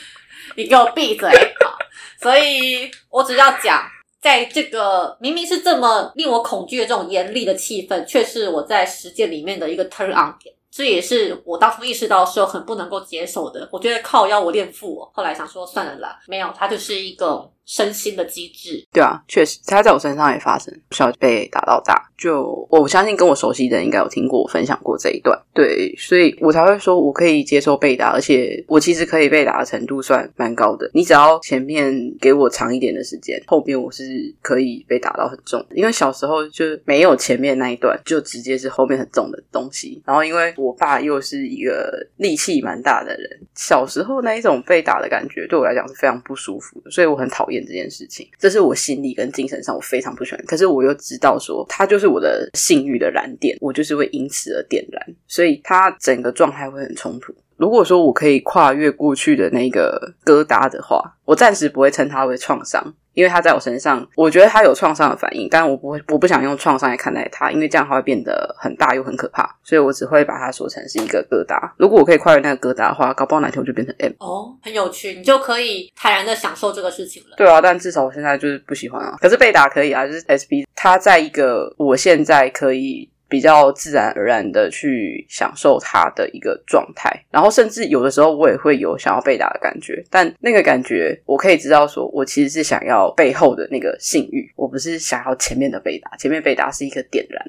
[0.56, 1.28] 你给我闭嘴！
[1.64, 1.76] 好，
[2.20, 3.82] 所以我只要讲，
[4.22, 10.54] 在这个明明是这么令我恐惧的这种严厉的气氛，却是我在实践里面的一个 turn on 点。
[10.70, 13.68] 这也是我当初意识到的时候很不能够接受的。
[13.70, 18.86] 我觉得靠腰我练腹哦，后来想说算了啦，没有，它就是一个身心的机制。
[18.92, 22.10] 对啊，确实，他在我身上也发生，不小被打到大。
[22.16, 30.88] 就我相信跟我熟悉的人应该有听过我分享过这一段，对，所以我才会说我可以接受被打，而且我其实可以被打的程度算蛮高的。
[30.94, 35.76] 你只要前面给我长一点的时间，后边我是可以被打到很重的。
[35.76, 40.00] 因为小时候就没有前面那一段，就直接是后面很重的东西。
[40.06, 48.26] 然后因为我爸又是一个力气蛮大的人，小时候那一种被打的感觉对我来讲是非常不舒服的，所以我很讨厌这件事情。
[48.38, 57.34] 这是我心理跟精神上我非常不喜欢，可是我又知道说它就是我的性欲的燃点，我就是会因此而点燃，所以它整个状态会很冲突。
[57.56, 62.82] 如果说我可以跨越过去的那个疙瘩的话，我暂时不会称它为创伤，
[63.14, 71.70] 因为它在我身上，我觉得它有创伤的反应，但我不会，我不想用创伤来看待它，因为这样它会变得很大又很可怕，所以我只会把它说成是一个疙瘩。
[71.76, 74.12] 如果我可以跨越那个疙瘩的话，搞不好哪天我就变成 M。
[74.18, 77.36] 哦，很有趣，你就可以坦然的享受这个事情了。
[77.36, 79.16] 对啊，但至少我现在就是不喜欢啊。
[79.20, 83.08] 可是被打可以啊，就是 SB，它在一个我现在可以。
[83.34, 97.44] 比较自然而然的去享受它的一个状态，然后甚至有的时候我也会有想要被打的感觉，但那个感觉我可以知道，说我其实是想要背后的那个性欲，我不是想要前面的被打，前面被打是一个点燃。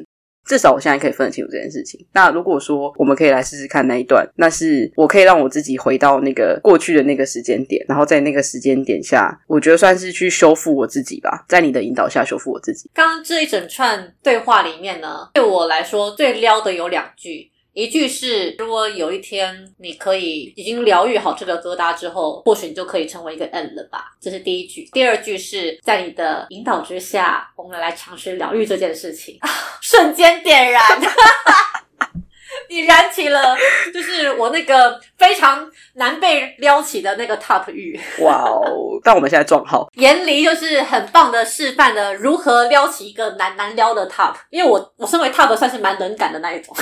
[0.45, 2.05] 至少我现在可以分得清楚这件事情。
[2.13, 12.89] 那如果说我们可以来试试看那一段，那是我可以让我自己回到那个过去的那个时间点，然后在那个时间点下，我觉得算是去修复我自己吧，在你的引导下修复我自己。
[12.93, 17.51] 刚刚这一整串对话里面呢，对我来说最撩的有两句。
[17.75, 24.15] 一句是，如果有一天你可以已经疗愈好这个疙瘩之后，或许你就可以成为一个 N 了吧。
[24.21, 24.89] 这是第一句。
[24.93, 29.38] 第二句是在你的引导之下，我们来尝试疗愈这件事情，
[29.81, 30.81] 瞬间点燃。
[32.69, 33.55] 你燃起了，
[33.93, 37.99] 就是我那个非常难被撩起的那个 top 欲。
[38.19, 38.99] 哇哦！
[39.03, 44.36] 但我们现在撞号， 严离就是很棒的示范了如何撩起一个难难撩的 top。
[44.49, 46.75] 因为我我身为 top 算是蛮冷感的那一种。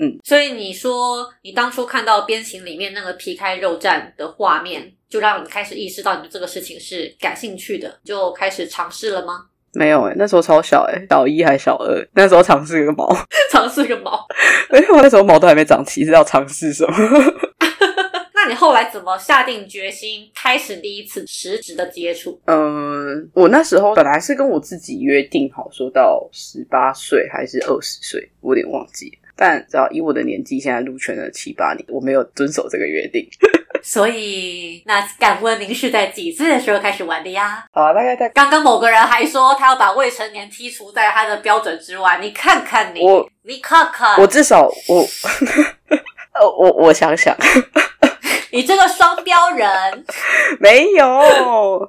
[0.00, 9.46] 嗯， 所以你说你当初看到边形里面那个皮开肉绽的画面，就让你开始意识到你对这个事情是感兴趣的，就开始尝试了吗？
[9.74, 12.08] 没有哎，那时候超小哎，小一还是小二？
[12.14, 13.08] 那时候尝试个毛，
[13.52, 14.26] 尝试个毛。
[14.72, 16.94] 因为我那时候毛都还没长齐，是要尝试什么？
[18.34, 22.40] 那你后来怎么下定决心开始第一次实质的接触？
[22.46, 29.12] 嗯，我那时候本来是跟我自己约定好，说到十八岁还是二十岁，我有点忘记。
[29.36, 33.28] 但只要以我的年纪，现在入圈了七八年，我没有遵守这个约定。
[33.84, 37.64] 所以，那敢问您是在几岁的时候开始玩的呀？
[37.72, 42.18] 啊，大概在刚刚某个人还说他要把未成年剔除在他的标准之外。
[42.20, 45.06] 你看看你，我你看看，我至少我，
[46.34, 47.34] 呃，我我想想。
[48.50, 49.68] 你这个双标人，
[50.60, 51.06] 没有。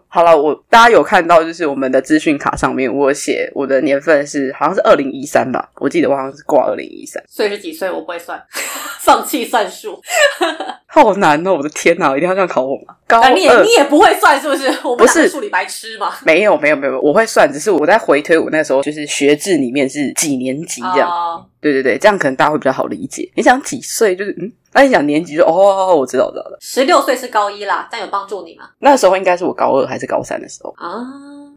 [0.07, 7.23] 好了，我大家有看到，就是我们的资讯卡上面，我写我的年份是好像是二零一三吧，我记得我好像是挂二零一三。
[7.27, 7.89] 岁是几岁？
[7.89, 8.41] 我不会算，
[8.99, 9.99] 放弃算数。
[10.91, 11.53] 好难哦！
[11.53, 12.95] 我的天哪，一定要这样考我吗？
[13.07, 14.67] 高你也你也不会算是不是？
[14.83, 16.11] 我不是数理白痴吗？
[16.25, 21.45] 没有没有没有，我会算，只是我在回推我那时候就是学制里面是几年级这样。
[21.61, 23.29] 对对对，这样可能大家会比较好理解。
[23.35, 24.15] 你想几岁？
[24.15, 24.51] 就是嗯。
[24.71, 26.57] 那你讲年级就哦，我知道，我知道了。
[26.59, 28.69] 十六岁是高一啦，但有帮助你吗？
[28.79, 31.03] 那时候应该是我高二还是高三的时候啊。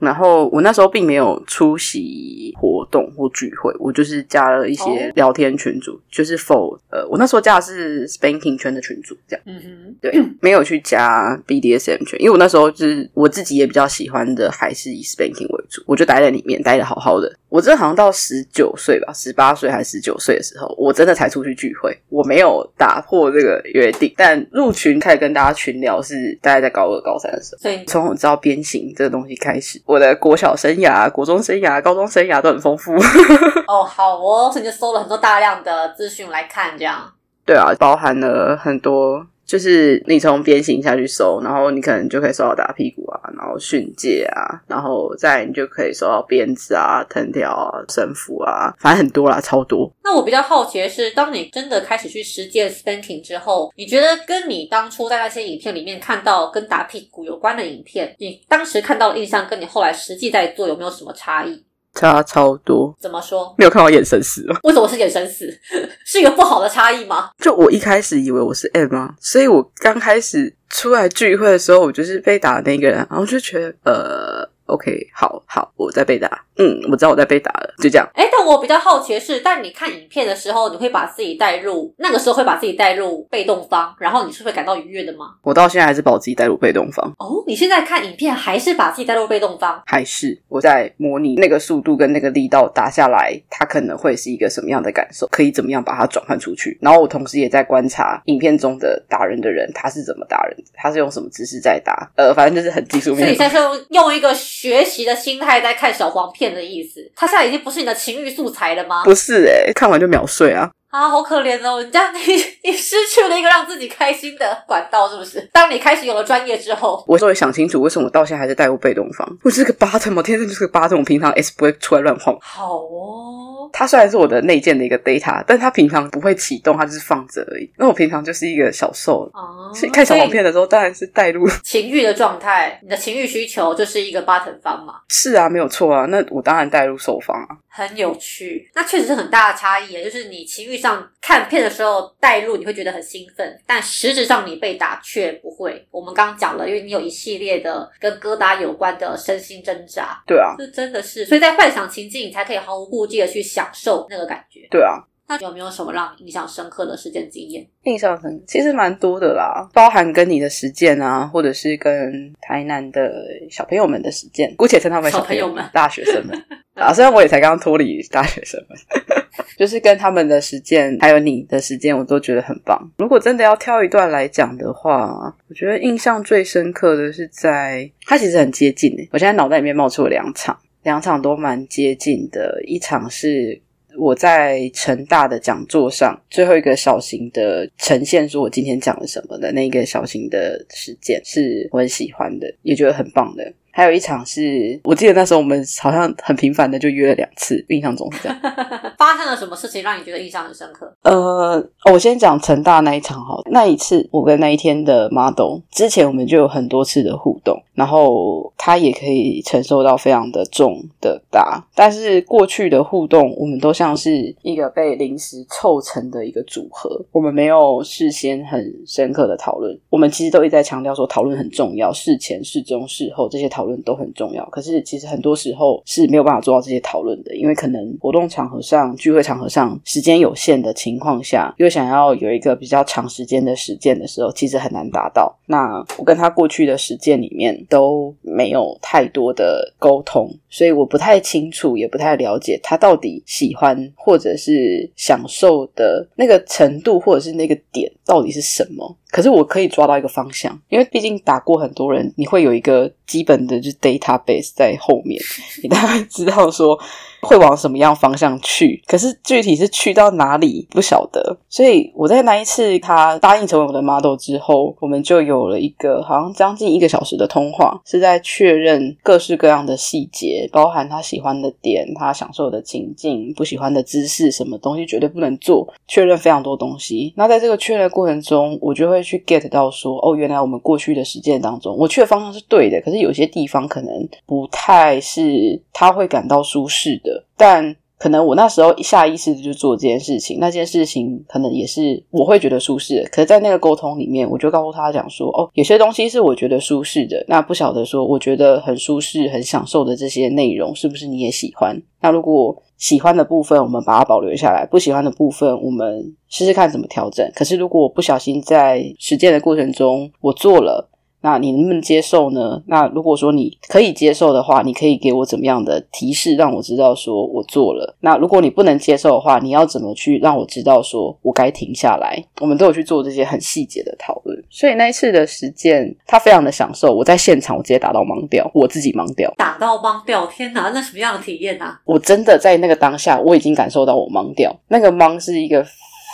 [0.00, 9.44] 然后我那时候并没有出席活动或聚会，我就是加了一些聊天群组，就是 for 呃，我那时候加的是 spanking 圈的群组，这样。
[9.46, 17.32] 嗯哼，对，没有去加 BDSM 圈，因为我那时候就是我自己也比较喜欢的，还是以 spanking 为主，我就待在里面待的好好的。
[17.52, 24.10] 我真的好像到十九岁吧，十八岁还是十九岁的时候，我真的才出去聚会，我没有打破这个约定。
[24.16, 29.78] 但入群开始跟大家群聊是大概在高二、高三的时候，所以从我知道鞭刑这个东西开始。
[29.84, 32.94] 我的国小生涯、国中生涯、高中生涯都很丰富。
[33.68, 37.12] 哦，好哦，所以就搜了很多大量的资讯来看，这样。
[37.44, 39.26] 对啊，包含了很多。
[39.52, 49.92] 就是你从鞭刑下去收，然后你可能就可以收到打屁股啊，然后训诫啊，然后再你就可以收到鞭子啊、藤条啊、神符啊，反正很多啦，超多。
[50.02, 61.62] 那我比较好奇的是，当你真的开始去实践 spanking 之后，你觉得跟你当初在那些影片里面看到跟打屁股有关的影片，你当时看到的印象，跟你后来实际在做有没有什么差异？
[61.94, 63.54] 差超多，怎么说？
[63.58, 64.58] 没有看到眼神死了？
[64.64, 65.46] 为什么是眼神死？
[66.04, 67.30] 是一个不好的差异吗？
[67.38, 74.52] 就我一开始以为我是 M 啊，所以我刚开始出来聚会的时候，我就是被打的那个人，然后就觉得呃。
[74.66, 76.46] OK，好好，我在被打。
[76.62, 78.08] 嗯，我知道我在被打了，就这样。
[78.14, 85.34] 哎，但我比较好奇的是，但你看影片的时候，你会把自己带入那个时候，会把自己带入被动方，然后你是会感到愉悦的吗？
[85.42, 87.04] 我到现在还是把我自己带入被动方。
[87.18, 89.82] 哦，你现在看影片还是把自己带入被动方？
[89.86, 95.26] 还是我在模拟那个速度跟那个力道打下来，它可能会是一个什么样的感受？
[95.32, 96.78] 可以怎么样把它转换出去？
[96.80, 100.56] 然后我同时也在观察影片中的打人的人，他是怎么打人？
[100.74, 102.12] 他是用什么姿势在打？
[102.16, 103.20] 呃，反正就是很技术面。
[103.20, 104.32] 所以你现在是用一个。
[104.52, 109.04] 学习的心态在看小黄片的意思，他现在已经不是你的情欲素材了吗？
[109.04, 110.70] 不是哎，看完就秒睡啊！
[110.90, 112.20] 啊，好可怜哦，你这样你
[112.64, 115.40] 你失去了一个让自己开心的管道，是不是？
[115.52, 119.26] 当你开始有了专业之后，我终于想清楚为什么我到现在还是带入被动方。
[119.42, 122.36] 我是个 bottom，我天生就是个 bottom，我平常 S 不会出来乱晃。
[122.40, 123.51] 好哦。
[123.72, 127.70] 它虽然是我的内建的一个 data，但它平常不会启动，它就是放着而已。
[127.76, 129.30] 那我平常就是一个小受，
[129.74, 132.78] 所以看小黄片的时候当然是带入 情欲的状态。
[132.82, 134.94] 你的情欲需求就是一个 button 方嘛？
[135.08, 136.06] 是啊，没有错啊。
[136.06, 137.56] 那我当然带入受方啊。
[137.74, 140.04] 很有趣，那确实是很大的差异。
[140.04, 145.82] 就是你情欲上看片的时候带入，你会觉得很兴奋，但实质上你被打却不会。
[145.90, 150.22] 我们刚刚讲了，因为你有一系列的跟疙瘩有关的身心挣扎。
[150.26, 153.51] 对啊，这真的是，所以在幻想情境，你才可以毫无顾忌的去想。
[153.52, 154.66] 享受那个感觉。
[154.70, 157.66] 对啊，那有没有什么让你印象深刻的实践经验？
[157.84, 163.12] 印象深，其实蛮多的啦，包含跟你的实践啊，或者是跟台南的
[163.50, 166.36] 小朋友们的实践，姑且称他们朋小朋友们大学生们
[166.74, 166.92] 啊。
[166.92, 168.78] 虽然我也才刚刚脱离大学生们，
[169.58, 172.78] 就是跟他们的实践，还有你的实践，我都觉得很棒。
[172.98, 183.60] 如果真的要挑一段来讲的话，我觉得印象最深刻的是在它其实很接近诶，我现在脑袋里面冒出了两场，两场都蛮接近的，一场是。
[183.98, 193.52] 我在成大的讲座上，最后一个小型的呈现，说我今天讲了什么的那个小型的实践，是我很喜欢的，也觉得很棒的。
[193.72, 198.38] 还有一场是我记得那时候我们好像很频繁的就约了两次，印象中是这样。
[198.98, 200.94] 发生了什么事情让你觉得印象很深刻？
[201.02, 223.61] 呃，我先讲成大那一场哈，那一次我跟那一天的 model 之前我们就有很多次的互动，然后他也可以承受到非常的重的打，但是过去的互动我们都像是一个被临时凑成的一个组合，我们没有事先很深刻的讨论，我们其实都一直在强调说讨论很重要，事前、事中、事后这些讨。
[223.62, 235.32] 讨论都很重要，可是其实很多时候是没有办法做到这些讨论的，因为可能活动场合上、聚会场合上时间有限的情况下，又想要有一个比较长时间的实践的时候，其实很难达到。
[235.46, 248.96] 那我跟他过去的实践里面都没有太多的沟通，所以我不太清楚，也不太了解他到底喜欢或者是享受的那个程度，或者是那个点到底是什么。
[249.12, 255.22] 可是我可以抓到一个方向，因为毕竟打过很多人，你会有一个基本的就是 database 在后面，
[255.62, 256.76] 你大概知道说。
[257.22, 258.82] 会往什么样方向去？
[258.86, 261.36] 可是具体是去到哪里不晓得。
[261.48, 277.12] 所以我在那一次他答应成为我的 model 之后，我们就有了一个好像将近一个小时的通话，是在确认各式各样的细节，包含他喜欢的点、他享受的情境、不喜欢的姿势，什么东西绝对不能做，确认非常多东西。
[277.16, 287.11] 那在这个确认过程中，我就会去 get 到说，哦，原来我们过去的实践当中，我去的方向是对的，可是有些地方可能不太是他会感到舒适的。
[287.36, 293.08] 但可能我那时候一下意识的就做这件事情，那件事情可能也是我会觉得舒适的。
[293.12, 301.80] 可是，在那个沟通里面，我就告诉他讲说：“哦，有些东西是我觉得舒适的，那不晓得说我觉得很舒适、很享受的这些内容，是不是你也喜欢？
[302.00, 307.24] 那如果喜欢的部分，我们把它保留下来；不喜欢的部分，我们试试看怎么调整。
[307.36, 310.88] 可是，如果我不小心在实践的过程中，我做了。”
[311.22, 312.60] 那你能不能接受呢？
[312.66, 317.96] 那如果说你可以接受的话，你可以给我怎么样的提示，让我知道说我做了。
[318.00, 322.22] 那如果你不能接受的话，你要怎么去让我知道说我该停下来？
[322.40, 324.44] 我们都有去做这些很细节的讨论。
[324.50, 326.92] 所以那一次的实践，他非常的享受。
[326.92, 330.26] 我在现场，我直接打到盲掉，我自己盲掉，打到盲掉。
[330.26, 331.80] 天哪，那什么样的体验啊？
[331.84, 334.52] 我真的在那个当下，我已经感受到我盲掉。
[334.68, 335.64] 那个盲是一个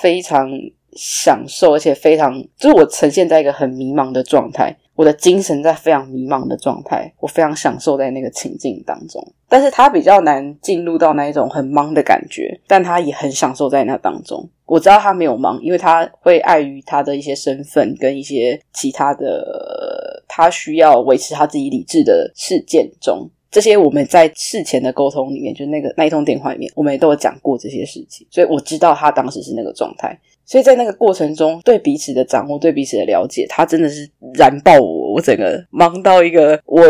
[0.02, 0.50] 非常
[0.92, 4.76] 享受，而且非常就是我呈现在一个很迷茫的状态。
[4.98, 14.50] 我的精神在非常迷茫的状态，我非常享受在那个情境当中，但是他比较难进入到那一种很忙的感觉，但他也很享受在那当中。
[14.66, 30.18] 我知道他没有忙，因为他会碍于他的一些身份跟一些其他的，他需要维持他自己理智的事件中，这些我们在事前的沟通里面，就那个那一通电话里面，我们也都有讲过这些事情，所以我知道他当时是那个状态。
[30.48, 36.80] 所以在那个过程中，对彼此的掌握，对彼此的了解，他真的是燃爆我，我整个忙到一个，我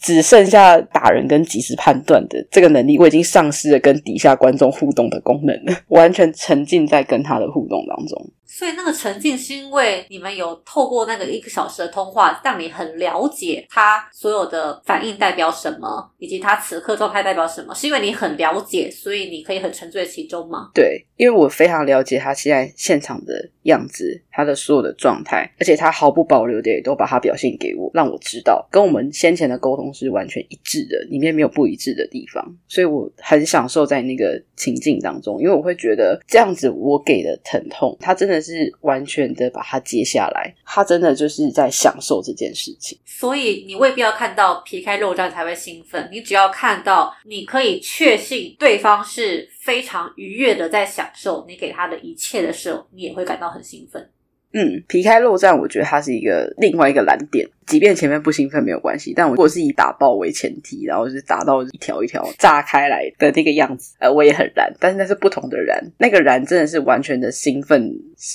[0.00, 5.56] 只剩下打人跟及时判断的这个能力，我已经丧失了跟底下观众互动的功能，
[5.90, 8.28] 完全沉浸在跟他的互动当中。
[8.56, 20.70] 所以那个沉浸是因为你们有透过那个一个小时的通话，让你很了解他所有的反应代表什么，以及他此刻状态代表什么，是因为你很了解，所以你可以很沉醉其中吗？
[20.72, 38.36] 对，因为我非常了解他现在现场的样子，他的所有的状态，而且他毫不保留的也都把它表现给我，让我知道跟我们先前的沟通是完全一致的，里面没有不一致的地方，所以我很享受在那个情境当中，因为我会觉得这样子我给的疼痛，他真的。
[38.46, 42.96] 是完全的把它接下来，他真的就是在享受这件事情。
[43.04, 54.08] 所以你未必要看到皮开肉绽才会兴奋，你只要看到你可以确信对方是非常愉悦的在享受你给他的一切的时候，你也会感到很兴奋。
[54.56, 57.46] 嗯，皮开肉绽，我觉得它是一个另外一个蓝点。
[57.66, 64.72] 即便前面不兴奋没有关系，但我如果是以打爆为前提，然后是打到一条一条炸开来的那个样子，呃，我也很燃。
[64.80, 67.92] 但是那是不同的燃，那个燃真的是完全的兴奋，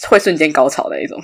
[0.09, 1.17] 会瞬间高潮的一种。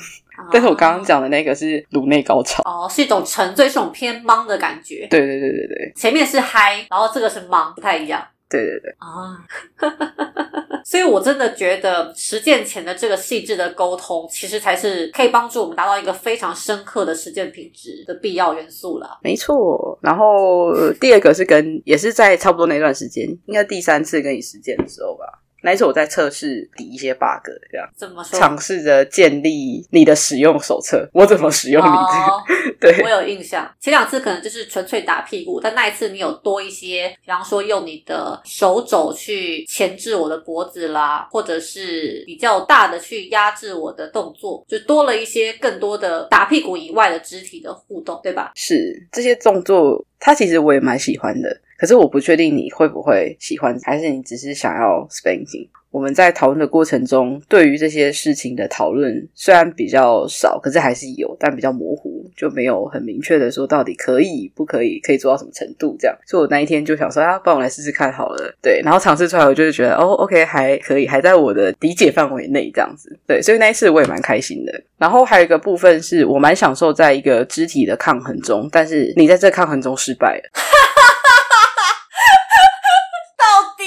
[0.52, 5.06] 但是我刚刚讲的那个是颅内高潮，哦，是一种沉醉，是种偏懵的感觉。
[5.10, 8.24] 对对对对对，前面是嗨，然后这个是懵，不太一样。
[8.50, 9.38] 对对对，啊，
[10.86, 19.20] 所以我真的觉得实践前的这个细致的沟通，其实才是可以帮助我们达到一个非常深刻的实践品质的必要元素了。
[19.22, 20.00] 没错。
[20.02, 25.26] 然后呃第二个是跟也是在差不多那段时间，应该第三次跟你实践的时候吧。
[25.62, 28.40] 那一次我在测试抵一些 bug，这样怎么说？
[28.40, 32.34] 尝试着建立你的使用手册，我怎么使用你这个？
[32.34, 32.44] 哦
[32.80, 48.52] 对我有印象，前两次可能就是纯粹打屁股，但那一次你有多一些，比方说用你的手肘去钳制我的脖子啦，或者是比较大的去压制我的动作，就多了一些更多的打屁股以外的肢体的互动，对吧？
[48.54, 48.76] 是
[49.12, 51.60] 这些动作，它其实我也蛮喜欢的。
[51.78, 55.68] 可是我不确定你会不会喜欢，还是你只是想要 spanking。
[55.90, 66.16] 我们在讨论的过程中，对于这些事情的讨论虽然比较少，可是还是有，但比较模糊，就没有很明确的说到底可以不可以，可以做到什么程度这样。
[66.28, 68.54] 所以我那一天就想说啊，帮我来试试看好了。
[68.62, 73.18] 对，然后尝试出来，我就是觉得哦，OK，还可以，还在我的理解范围内这样子。
[73.26, 74.84] 对，所以那一次我也蛮开心的。
[74.98, 80.44] 然后还有一个部分是我蛮享受在一个肢体的抗衡中，但是你在这抗衡中失败了，
[83.38, 83.46] 到
[83.78, 83.84] 底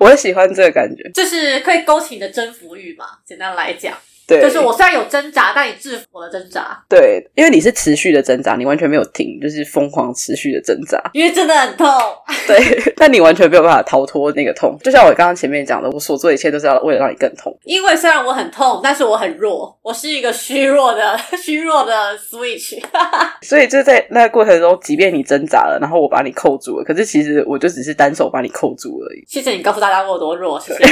[0.00, 1.08] 我喜欢这个感觉。
[1.14, 3.06] 就是可以勾起你的征服欲嘛？
[3.24, 3.96] 简单来讲，
[4.30, 11.00] 对，就是我虽然有挣扎，但你制服我的挣扎，对，因为你是持续的挣扎，你完全没有停，就是疯狂持续的挣扎。
[11.12, 11.86] 因为真的很痛。
[12.46, 14.78] 对，但你完全没有办法逃脱那个痛。
[14.82, 17.56] 就像我刚刚前面讲的，我所做的一切都是要为了让你更痛。
[17.64, 22.80] 因为虽然我很痛，但是我很弱，我是一个虚弱的 虚弱的 Switch。
[23.42, 29.24] 所以就在那个过程中，即便你挣扎了，然后我把你扣住了，可是其实我就只是单手把你扣住而已。
[29.26, 30.84] 谢谢你告诉大家我有多弱，谢谢。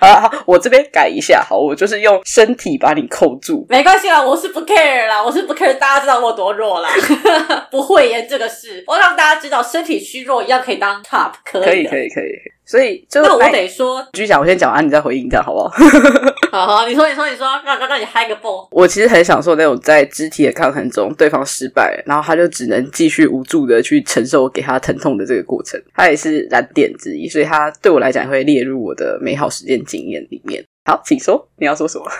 [0.00, 3.64] 好好，我这边改一下，好，我就是用身体把你扣住。
[3.68, 6.88] 没关系啦，我是不 care 啦，我是不 care，大家知道我有多弱啦，
[7.70, 12.32] 不会言这个事，我让大家知道身体虚弱一样可以当 top，可以可以，可以，可以。
[12.66, 15.70] 所以就那我得说，继续讲，我先讲完，你再回应，这样好不好？
[16.50, 18.50] 好好，你说，你说，你说，让让让你嗨个蹦。
[18.70, 25.78] 我其实很享受那种在肢体的抗衡中，对方失败，然后他就只能继续无助的去承受我给他疼痛的这个过程。
[25.94, 30.64] 他也是燃点之一，所以他对我来讲会列入我的美好实践经验里面。
[30.84, 32.04] 好，请说，你要说什么？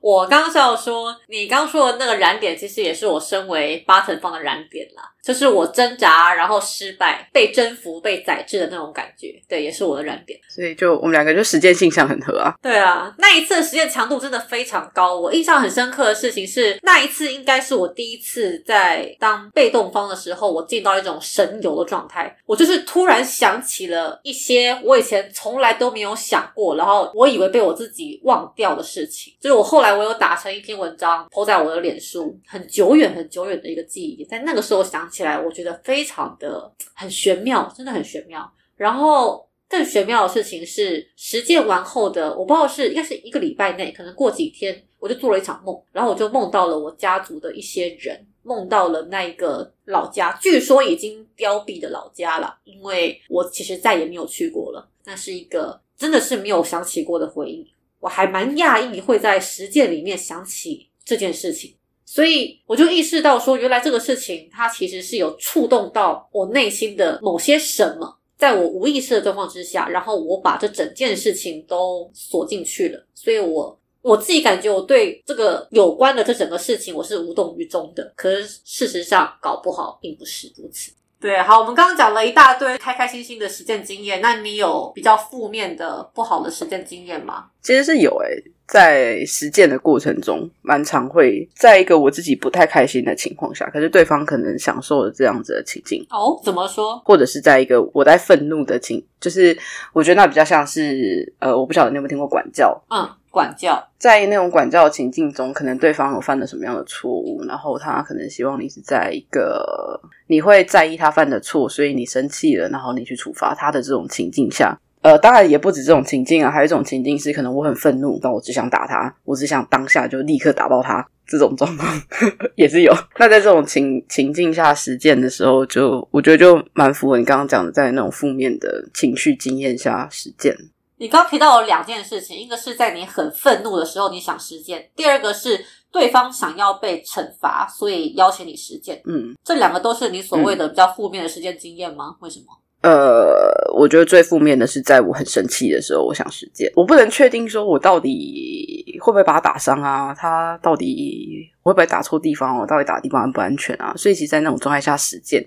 [0.00, 10.40] 我刚刚是要说，你刚说的那个燃点，其实也是我身为八成方的燃点啦，就是我挣扎，然后失败，被征服、被宰制的那种感觉，对，也是我的燃点。
[10.48, 12.54] 所以就我们两个就实践性向很合啊。
[12.62, 15.20] 对啊，那一次的实践强度真的非常高。
[15.20, 22.34] 我印象很深刻的事情是，那一次应该是我第一次在当被动方的时候，我进到一种神游的状态。
[22.46, 29.34] 我就是突然想起了一些我以前从来都没有想过，然后我以为被我自己忘掉的事情。
[29.38, 38.48] 就是我后来我有打成一篇文章，po 在我的脸书，很久远很久远的一个记忆，在那个时候想起起来，我觉得非常的很玄妙，真的很玄妙。
[38.76, 61.74] 然后更玄妙的事情是，实践完后的我不知道是应该是一个礼拜内，可能过几天，我就做了一场梦，然后我就梦到了我家族的一些人，梦到了那一个老家，据说已经凋敝的老家了，因为我其实再也没有去过了，那是一个真的是没有想起过的回忆，我还蛮讶异会在实践里面想起这件事情。
[62.10, 73.06] 所以我就意识到说，原来这个事情它其实是有触动到我内心的某些什么，在我无意识的状况之下，然后我把这整件事情都锁进去了。
[73.14, 80.90] 所以我我自己感觉我对这个有关的这整个事情我是无动于衷的，可是事实上搞不好并不是如此。
[81.20, 87.50] 对，好，我们刚刚讲了一大堆开开心心的实践经验，那你有比较负面的、不好的实践经验吗？
[87.60, 97.00] 其实是有诶、在实践的过程中，蛮常会在一个我自己不太开心的情况下，可是对方可能享受了这样子的情境，哦，怎么说？
[97.04, 99.56] 或者是在一个我在愤怒的情，就是
[99.94, 103.82] 我觉得那比较像是呃，我不晓得你有没有听过管教，嗯，管教。
[103.96, 114.78] 在那种管教的情境中，可能对方有犯了什么样的错误，然后他可能希望你是在一个你会在意他犯的错，所以你生气了，然后你去处罚他的这种情境下。
[115.02, 122.02] 呃，当然也不止这种情境啊，还有一种情境是可能我很愤怒，但我只想打他，我只想当下就立刻打爆他，这种状况
[122.56, 122.92] 也是有。
[123.18, 130.56] 那在这种情情境下实践的时候就，我觉得就蛮符合你刚刚讲的，在那种负面的情绪经验下实践。
[131.00, 139.00] 你刚提到了两件事情，一个是在你很愤怒的时候你想实践，第二个是对方想要被惩罚，所以邀请你实践。
[139.04, 142.16] 嗯，这两个都是你所谓的比较负面的实践经验吗？
[142.18, 142.46] 为什么？
[142.80, 153.92] 呃，我觉得最负面的是在我很生气的时候，我想实践，我不能确定说我到底会不会把他打伤啊，他到底会不会打错地方，我到底打的地方安不安全啊？
[153.96, 155.44] 所以其实，在那种状态下实践，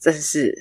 [0.00, 0.56] 真是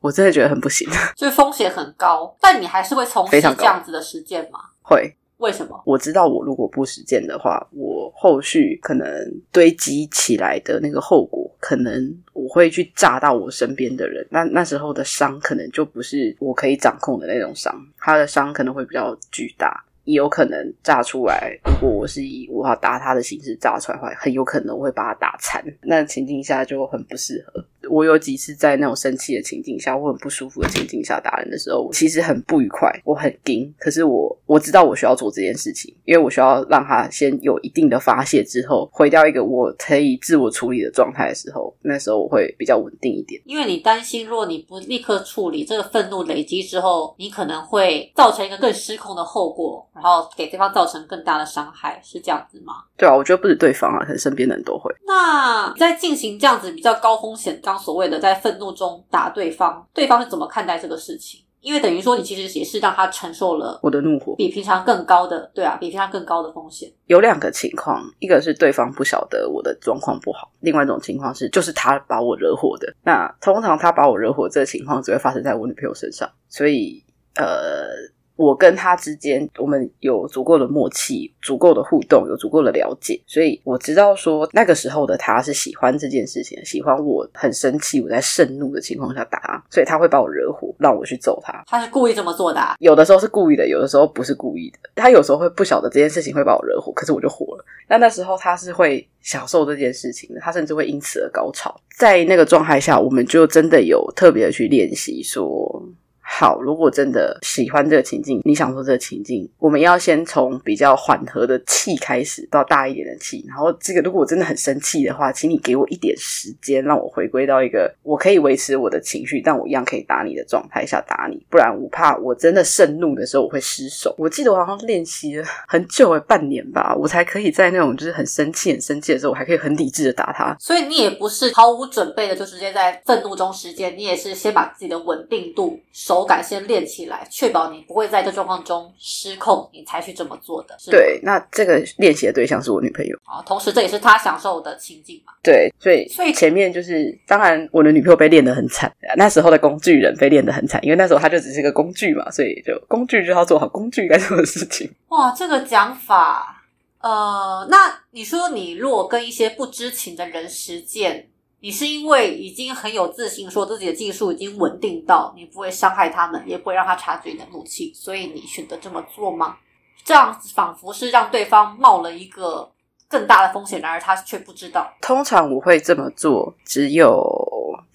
[0.00, 0.88] 我真的觉得很不行。
[1.16, 4.58] 所以风险很高，但你还是会从事这样子的实践吗？
[4.82, 5.82] 会，为什么？
[5.84, 9.06] 我知道我如果不实践的话，我后续可能
[9.52, 14.26] 堆积起来的那个后果，可能我会去炸到我身边的人。
[14.30, 19.84] 那那时候的伤，可能就不是我可以掌控的那种伤，他的伤可能会比较巨大。
[20.04, 21.58] 也有可能炸出来。
[21.64, 25.64] 如果我是以我要打他的形式炸出来的话，很有可能我会把他打残。
[25.80, 27.64] 那情境下就很不适合。
[27.90, 33.72] 我有几次在那种生气的情境下，或很不舒服的情境下打人的时候，其实很不愉快，我很惊。
[33.78, 43.40] 可是我我知道我需要做这件事情，因为我需要让他先有一定的发泄之后，回到一个我可以自我处理的状态的时候，那时候我会比较稳定一点。
[43.44, 52.74] 因为你担心，如果你不立刻处理这个愤怒累积之后，你可能会造成一个更失控的后果，然后给对方造成更大的伤害，是这样子吗？
[52.96, 54.92] 对啊，我觉得不止对方啊，可能身边的人都会。
[55.06, 61.40] 那在进行这样子比较高风险，刚所谓的在愤怒中打对方，对方是怎么看待这个事情？
[61.60, 66.88] 因为等于说你其实也是让他承受了我的怒火比平常更高的，对啊，比平常更高的风险。
[67.06, 72.94] 有两个情况，一个是对方不晓得我的状况不好，另外一种情况是就是他把我惹火的。
[73.02, 77.02] 那通常他把我惹火这个情况只会发生在我女朋友身上，所以
[77.34, 78.13] 呃。
[78.36, 91.62] 我跟他之间，我们有足够的默契、足够的互动、有足够的了解，所以我知道说那个时候的他是喜欢这件事情，喜欢我很生气，我在盛怒的情况下打他，所以他会把我惹火，让我去揍他。
[91.66, 94.78] 他是故意这么做的、啊，有的时候是故意的，有的时候不是故意的。
[94.96, 97.64] 他有时候会不晓得这件事情会把我惹火，可是我就火了。
[97.88, 101.72] 那那时候他是会享受这件事情的，他甚至会因此而高潮。
[101.96, 105.82] 在那个状态下，我们就真的有特别的去练习说。
[106.26, 113.44] 好，如果真的喜欢这个情境，你想说这个情境，我们要先从比较缓和的气开始，到大一点的气。
[113.46, 121.40] 然后，这个如果我真的很生气的话，请你给我一点时间，让我回归到一个我可以维持我的情绪，但我一样可以打你的状态下打你。
[121.50, 124.14] 不然，我怕我真的盛怒的时候我会失手。
[124.18, 130.56] 我记得我好像练习了很久诶，半年吧，我才可以在那种就是很生气、很生气的时候，我还可以很理智的打他。
[130.58, 135.78] 所以你也不是毫无准备的就直接在愤怒中实践，你也是先把自己的稳定度。
[136.14, 140.76] 手感先练起来，确保你不会在这状况中失控，你才去这么做的。
[140.88, 145.32] 对，那这个练习的对象是我女朋友啊，同时这也是她享受的情境嘛。
[145.42, 154.88] 对，所以所以前面就是，当然我的女朋友被练得很惨，那时候的工具人被练得很惨，因为那时候她就只是个工具嘛，所以就工具就要做好工具该做的事情。
[155.08, 156.62] 哇，这个讲法，
[157.00, 161.28] 呃，那你说你如果跟一些不知情的人实践？
[161.64, 169.56] 你是因为已经很有自信，说自己的技术已经稳定到你不会伤害他们，也不会让他察觉你的怒气，所以你选择这么做吗？
[170.04, 172.70] 这样仿佛是让对方冒了一个
[173.08, 174.92] 更大的风险，然而他却不知道。
[175.00, 177.26] 通常我会这么做，只有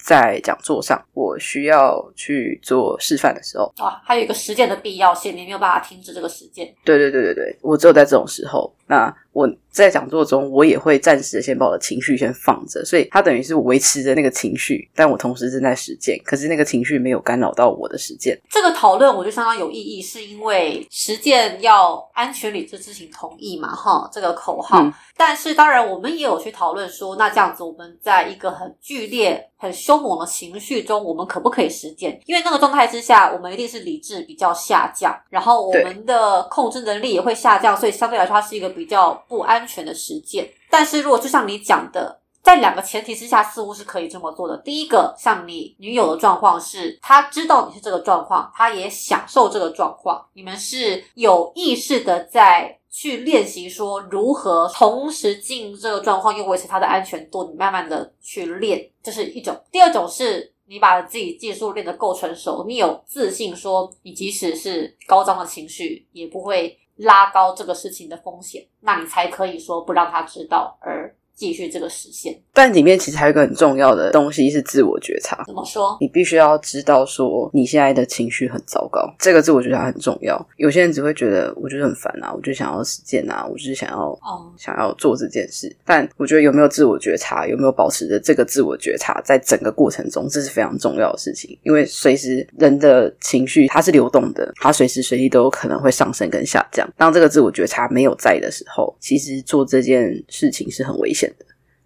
[0.04, 6.74] 在讲座上我需要去做示范的时候啊，还有一个实践的必要性，你没有办法停止这个实践。
[6.84, 9.48] 对对对对对，我只有在这种时候，那我。
[9.72, 18.36] 在讲座中，我也会暂时先把我的情绪先放着，所以它等于是我维持着那个情绪，但我同时正在实践，可是那个情绪没有干扰到我的实践。
[18.50, 24.84] 这个讨论我觉得相当有意义，是因为实践要安全、理智、知情、同意嘛，哈，这个口号。
[25.16, 32.20] 但是当然，我们也有去讨论说，那这样子我们在一个很剧烈、很凶猛的情绪中，我们可不可以实践？
[32.26, 39.60] 因为那个状态之下，我们一定是理智比较下降，然后我们的控制能力也会下降，所以相对来说，它是一个比较不安。
[39.70, 44.56] 全的实践，但是如果就像你讲的，在两个前提之下，似乎是可以这么做的。
[44.56, 57.44] 第一个，像你女友的状况是，她知道你是这个状况，她也享受这个状况，你们是有意识的在去练习说如何同时进这个状况，又维持它的安全度。
[57.44, 59.56] 你慢慢的去练，这是一种。
[59.70, 66.76] 第二种是你把自己技术练得够成熟，你有自信说，你即使是高涨的情绪，也不会。
[67.00, 71.14] 拉高这个事情的风险，那你才可以说不让他知道而。
[71.40, 75.42] 继续这个实现，但里面其实还有一个很重要的东西是自我觉察。
[75.46, 75.96] 怎么说？
[75.98, 80.38] 你必须要知道说你现在的情绪很糟糕，这个自我觉察很重要。
[80.58, 85.74] 有些人只会觉得我觉得很烦啊，我就想要实践啊，我就是想要哦想要做这件事。
[85.86, 91.58] 但我觉得有没有自我觉察，有没有保持着这个自我觉察，在整个过程中，这是非常重要的事情。
[91.62, 96.86] 因为随时人的情绪它是流动的，它随时随地都有可能会上升跟下降。
[96.98, 101.29] 当这个自我觉察没有在的时候，其实做这件事情是很危险。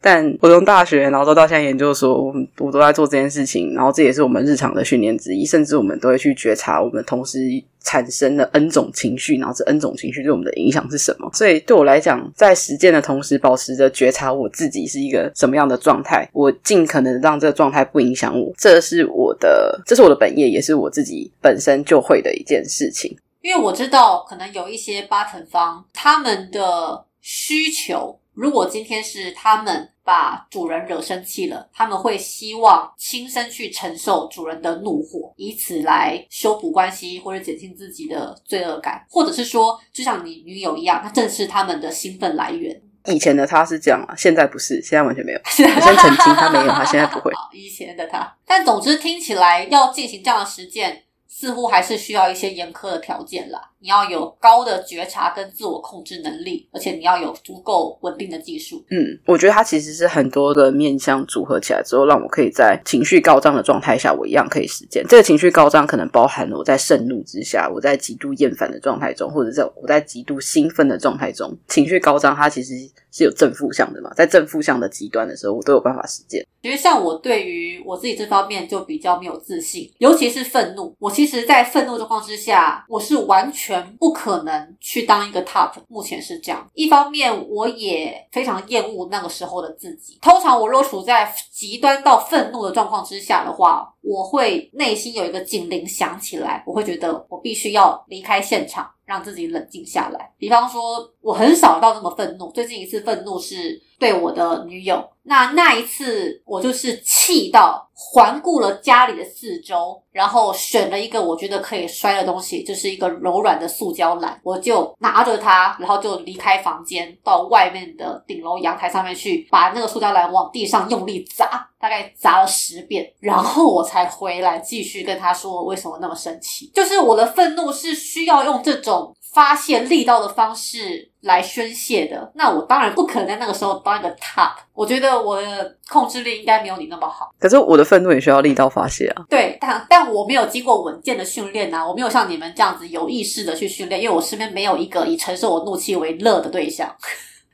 [0.05, 7.41] 但我从大学，然后到现在研究所，我我都在做这件事情，然后这也是我们日常的训练之一，甚至我们都会去觉察我们同时。
[7.87, 11.31] 产生的 N 种情绪，然后这 N 种情绪对我们的影响是什么？
[11.35, 23.15] 所以对我来讲，在实践的同时，保持着觉察我自己是一个什么样的状态，我尽可能让这个状态不影响我，这是我的，这是我的本业，也是我自己本身就会的一件事情。
[23.43, 29.91] 因为我知道，可能有一些巴腾方他们的需求，如果今天是他们。
[30.05, 42.81] 把主人惹生气了，他们会希望亲身去承受主人的怒火，以此来修补关系或者减轻自己的罪恶感，或者是说，就像你女友一样，她正是他们的兴奋来源。
[43.07, 45.39] 以前的他是这样啊，现在不是，现在完全没有。
[45.45, 47.31] 我先澄清，他没有，他现在不会。
[47.53, 51.04] 以前的他，但总之听起来要进行这样的实践。
[51.37, 53.61] 似乎还是需要一些严苛的条件啦。
[53.81, 58.85] 你要有高的觉察跟自我控制能力，而且你要有足够稳定的技术。
[58.91, 65.05] 嗯，我觉得它其实是很多的面向组合起来之后，让我可以在情绪高涨的状态下，我一样可以实践。
[65.09, 72.75] 这个情绪高涨可能包含了我在盛怒之下，我在极度厌烦的状态中，或者在我在极度兴奋的状态中，情绪高涨，它其实
[73.15, 74.13] 是有正负向的嘛。
[74.15, 76.45] 在正负向的极端的时候，我都有办法实践。
[76.61, 80.95] 其实像我对于我自己这方面就比较没有自信，尤其是愤怒。
[80.99, 85.73] 我其实，在愤怒状况之下，我是完全不可能去当一个 top。
[85.89, 86.67] 目前是这样。
[86.75, 90.19] 一方面，我也非常厌恶那个时候的自己。
[90.23, 98.91] 通常，我若处在极端到愤怒的状况之下的话，我会内心有一个警铃响起来，我会觉得我必须要离开现场。
[99.05, 100.33] 让自己冷静下来。
[100.39, 102.51] 比方说，我很少到这么愤怒。
[102.53, 105.09] 最近一次愤怒是对我的女友。
[105.23, 126.71] 那那一次，我就是气到环顾了家里的四周，然后选了一个我觉得可以摔的东西，就是一个柔软的塑胶篮，我就拿着它，然后就离开房间，到外面的顶楼阳台上面去，把那个塑胶篮往地上用力砸，大概砸了十遍，然后我才回来继续跟他说为什么那么生气。
[126.75, 131.11] 就是我的愤怒是需要用这种发泄力道的方式。
[131.25, 134.51] 来宣泄的，那我当然不可能在那个时候当一个 top。
[134.75, 137.33] 我觉得我的控制力应该没有你那么好。
[137.41, 139.25] 可是我的愤怒也需要力道发泄啊。
[139.31, 146.95] 对，但但我没有经过稳健的训练啊，我没有像你们这样子有意识的去训练，因为我身边没有一个以承受我怒气为乐的对象。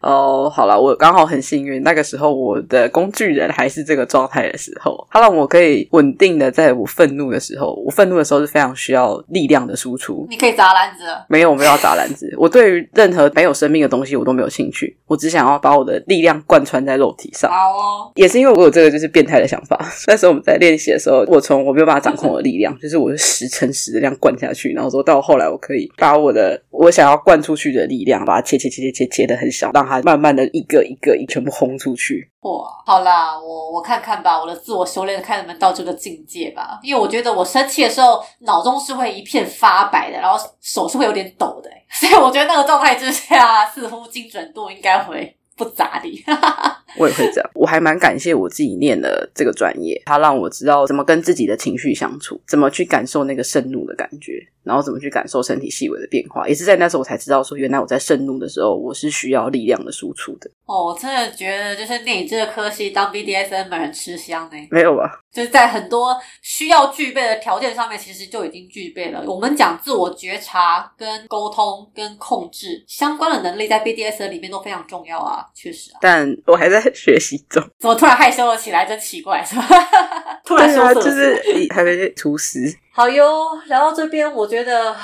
[0.00, 10.26] 哦，好了，我刚好很幸运，那个时候我的工具人还是这个状态的时候，他让我可以稳定的在我愤怒的时候，我愤怒的时候是非常需要力量的输出。
[10.30, 11.04] 你可以砸篮子？
[11.28, 12.34] 没有，我没有砸篮子。
[12.38, 14.96] 我对于任何没有生命的东西，我都没有兴趣。
[15.06, 17.50] 我只想要把我的力量贯穿在肉体上。
[17.50, 19.78] 好哦，也是因为我有这个就是变态的想法。
[20.08, 30.64] 那时候我们在练习的时候，我从我没有办法掌控我的力量，就是我是十乘十的这样灌下去，然后说到后来，我可以把我的我想要灌出去的力量，把它切切切切切切的很小，让它慢慢的一。
[30.70, 32.30] 个一个一全部轰出去！
[32.42, 36.78] 哇，好啦，我我看看吧，我的自我修炼看能不能到这个境界吧。
[36.80, 46.24] 因为我觉得我生气的时候，脑中是会一片发白的，然后手是会有点抖的，所以我觉得那个状态之下，似乎精准度应该会不咋地。
[46.98, 54.44] 我也会这样，我还蛮感谢我自己念的这个专业，它让我知道怎么跟自己的情绪相处，怎么去感受那个盛怒的感觉。
[54.62, 60.50] 然后怎么去感受身体细微的变化，也是在那时候我才知道说，原来我在盛怒的时候，我是需要力量的输出的。
[60.66, 64.56] 哦，我真的觉得就是念你这个科系当 BDSM 人吃香呢。
[64.70, 65.20] 没有吧？
[65.32, 69.22] 就是在很多需要具备的条件上面，其实就已经具备了。
[69.26, 75.98] 我们讲自我觉察、跟沟通、跟控制相关的能力，在 BDSM 里面都非常重要啊，确实啊。
[76.00, 77.62] 但我还在学习中。
[77.78, 78.84] 怎么突然害羞了起来？
[78.84, 79.66] 真奇怪，是吧？
[80.44, 81.40] 突然羞涩，就是
[81.72, 82.58] 还没厨师。
[82.92, 84.96] 好哟，聊到这边，我觉得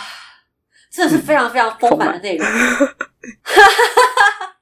[0.90, 2.46] 真的是非常非常丰满的内容。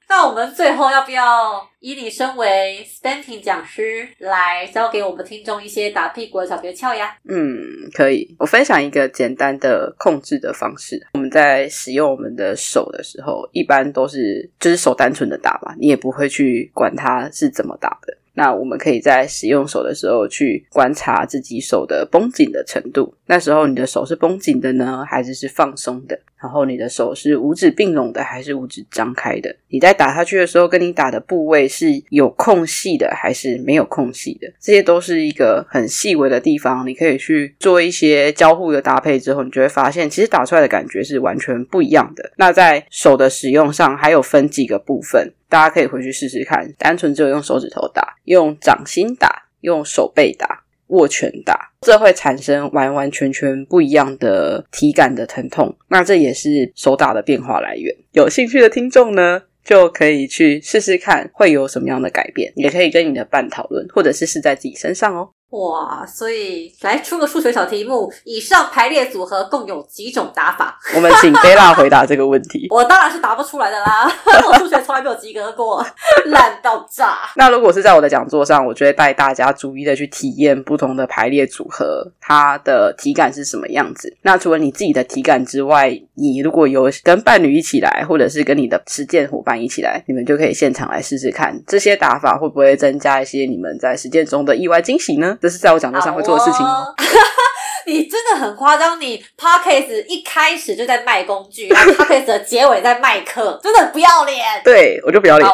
[0.08, 7.16] 那我们最后要不要以你身为 Spanking 讲师来教给我们听众一些打屁股的小诀窍呀？
[7.28, 7.56] 嗯，
[7.92, 8.34] 可以。
[8.38, 11.04] 我分享一个简单的控制的方式。
[11.14, 18.16] 我们在使用我们的手的时候，一般都是就是手单纯的打吧，你也不会去管它是怎么打的。
[18.34, 23.14] 那我们可以在使用手的时候去观察自己手的绷紧的程度。
[23.26, 26.18] 那时候你的手是绷紧的呢，还是是放松的？
[26.42, 29.54] 然后你的手是五指并拢的，还是五指张开的？
[29.68, 34.52] 你在打下去的时候，跟你打的部位是有空隙的，还是没有空隙的？
[34.60, 42.32] 这些都是一个很细微的地方，你可以去做一些交互的搭配之后，你就会发现，其实打出来的感觉是完全不一样的。
[42.36, 46.68] 那在手的使用上，还有分几个部分，大家可以回去试试看。
[46.76, 50.64] 单纯只有用手指头打，用掌心打，用手背打。
[50.88, 55.74] 握拳打，这会产生完完全全不一样的体感的疼痛。
[55.88, 57.92] 那这也是手打的变化来源。
[58.12, 65.30] 有兴趣的听众呢，就可以去试试看会有什么样的改变，也可以跟你的伴讨论，或者是试在自己身上哦。
[65.54, 70.76] 哇，所以来出个数学小题目，以上排列组合共有几种打法？
[70.96, 72.66] 我们请贝拉回答这个问题。
[72.74, 74.10] 我当然是答不出来的啦，
[74.48, 75.86] 我数学从来没有及格过，
[76.26, 77.18] 烂到炸。
[77.36, 84.16] 那如果是在我的讲座上，我就会带大家逐一的去体验不同的排列组合，它的体感是什么样子。
[84.22, 95.38] 那除了你自己的体感之外，你如果有跟伴侣一起来，或者是跟你的实践伙伴一起来，你们就可以现场来试试看，这些打法会不会增加一些你们在实践中的意外惊喜呢？
[95.44, 96.86] 这是在我讲座上会做的事情哦。
[97.86, 98.98] 你真的很夸张！
[98.98, 104.42] 你 podcast 一开始就在卖工具，然后 podcast 的结尾在卖课，真的不要脸。
[104.64, 105.46] 对，我就不要脸。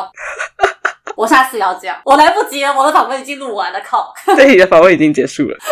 [1.16, 4.12] 我下次要这样，我来不及了，我的访问已经录完了，靠！
[4.36, 5.56] 对，你的访问已经结束了。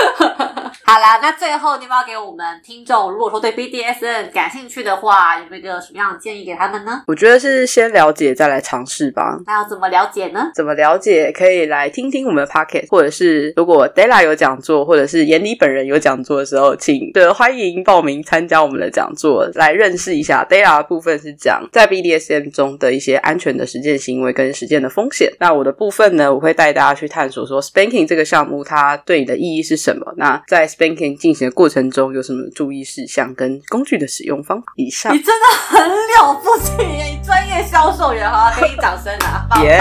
[0.84, 7.03] 好啦，那最后你要不要给我们听众，如果说对 BDSN 感兴趣的话，有没有一个什么样的建议给他们呢？
[7.07, 9.39] 我觉得是先了解再来尝试吧。
[9.45, 10.51] 那要怎么了解呢？
[10.55, 11.30] 怎么了解？
[11.30, 25.27] 可以来听听我们的 Pocket，或者是如果 Della 有讲座，或者是眼里本人有讲座的时候，请的欢迎报名参加我们的讲座，来认识一下 Della 的部分是讲在 BDSM 中的一些安全的实践行为跟实践的风险。
[25.38, 30.12] 那我的部分呢，我会带大家去探索说 Spanking 这个项目它对你的意义是什么。
[30.16, 34.72] 那在 Spanking 进行的过程中有什么注意事项跟工具的使用方法？
[34.76, 39.62] 以上，你真的很了不起，你专业销售员，好，给你掌声啊！
[39.62, 39.78] 耶！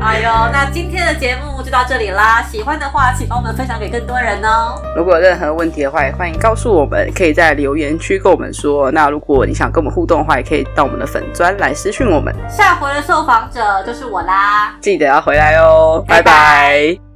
[0.00, 2.42] 哎呦，那今天的节目就到这里啦。
[2.42, 4.80] 喜欢的话，请帮我们分享给更多人哦。
[4.96, 8.90] 如果有任何问题的话，也欢迎告诉我们，可以在留言区跟我们说。
[8.90, 12.34] 那如果你想跟我们互动的话，也可以到我们的粉砖来私讯我们。
[12.50, 17.11] 下回的受访者就是我啦，记得要回来哦，拜拜。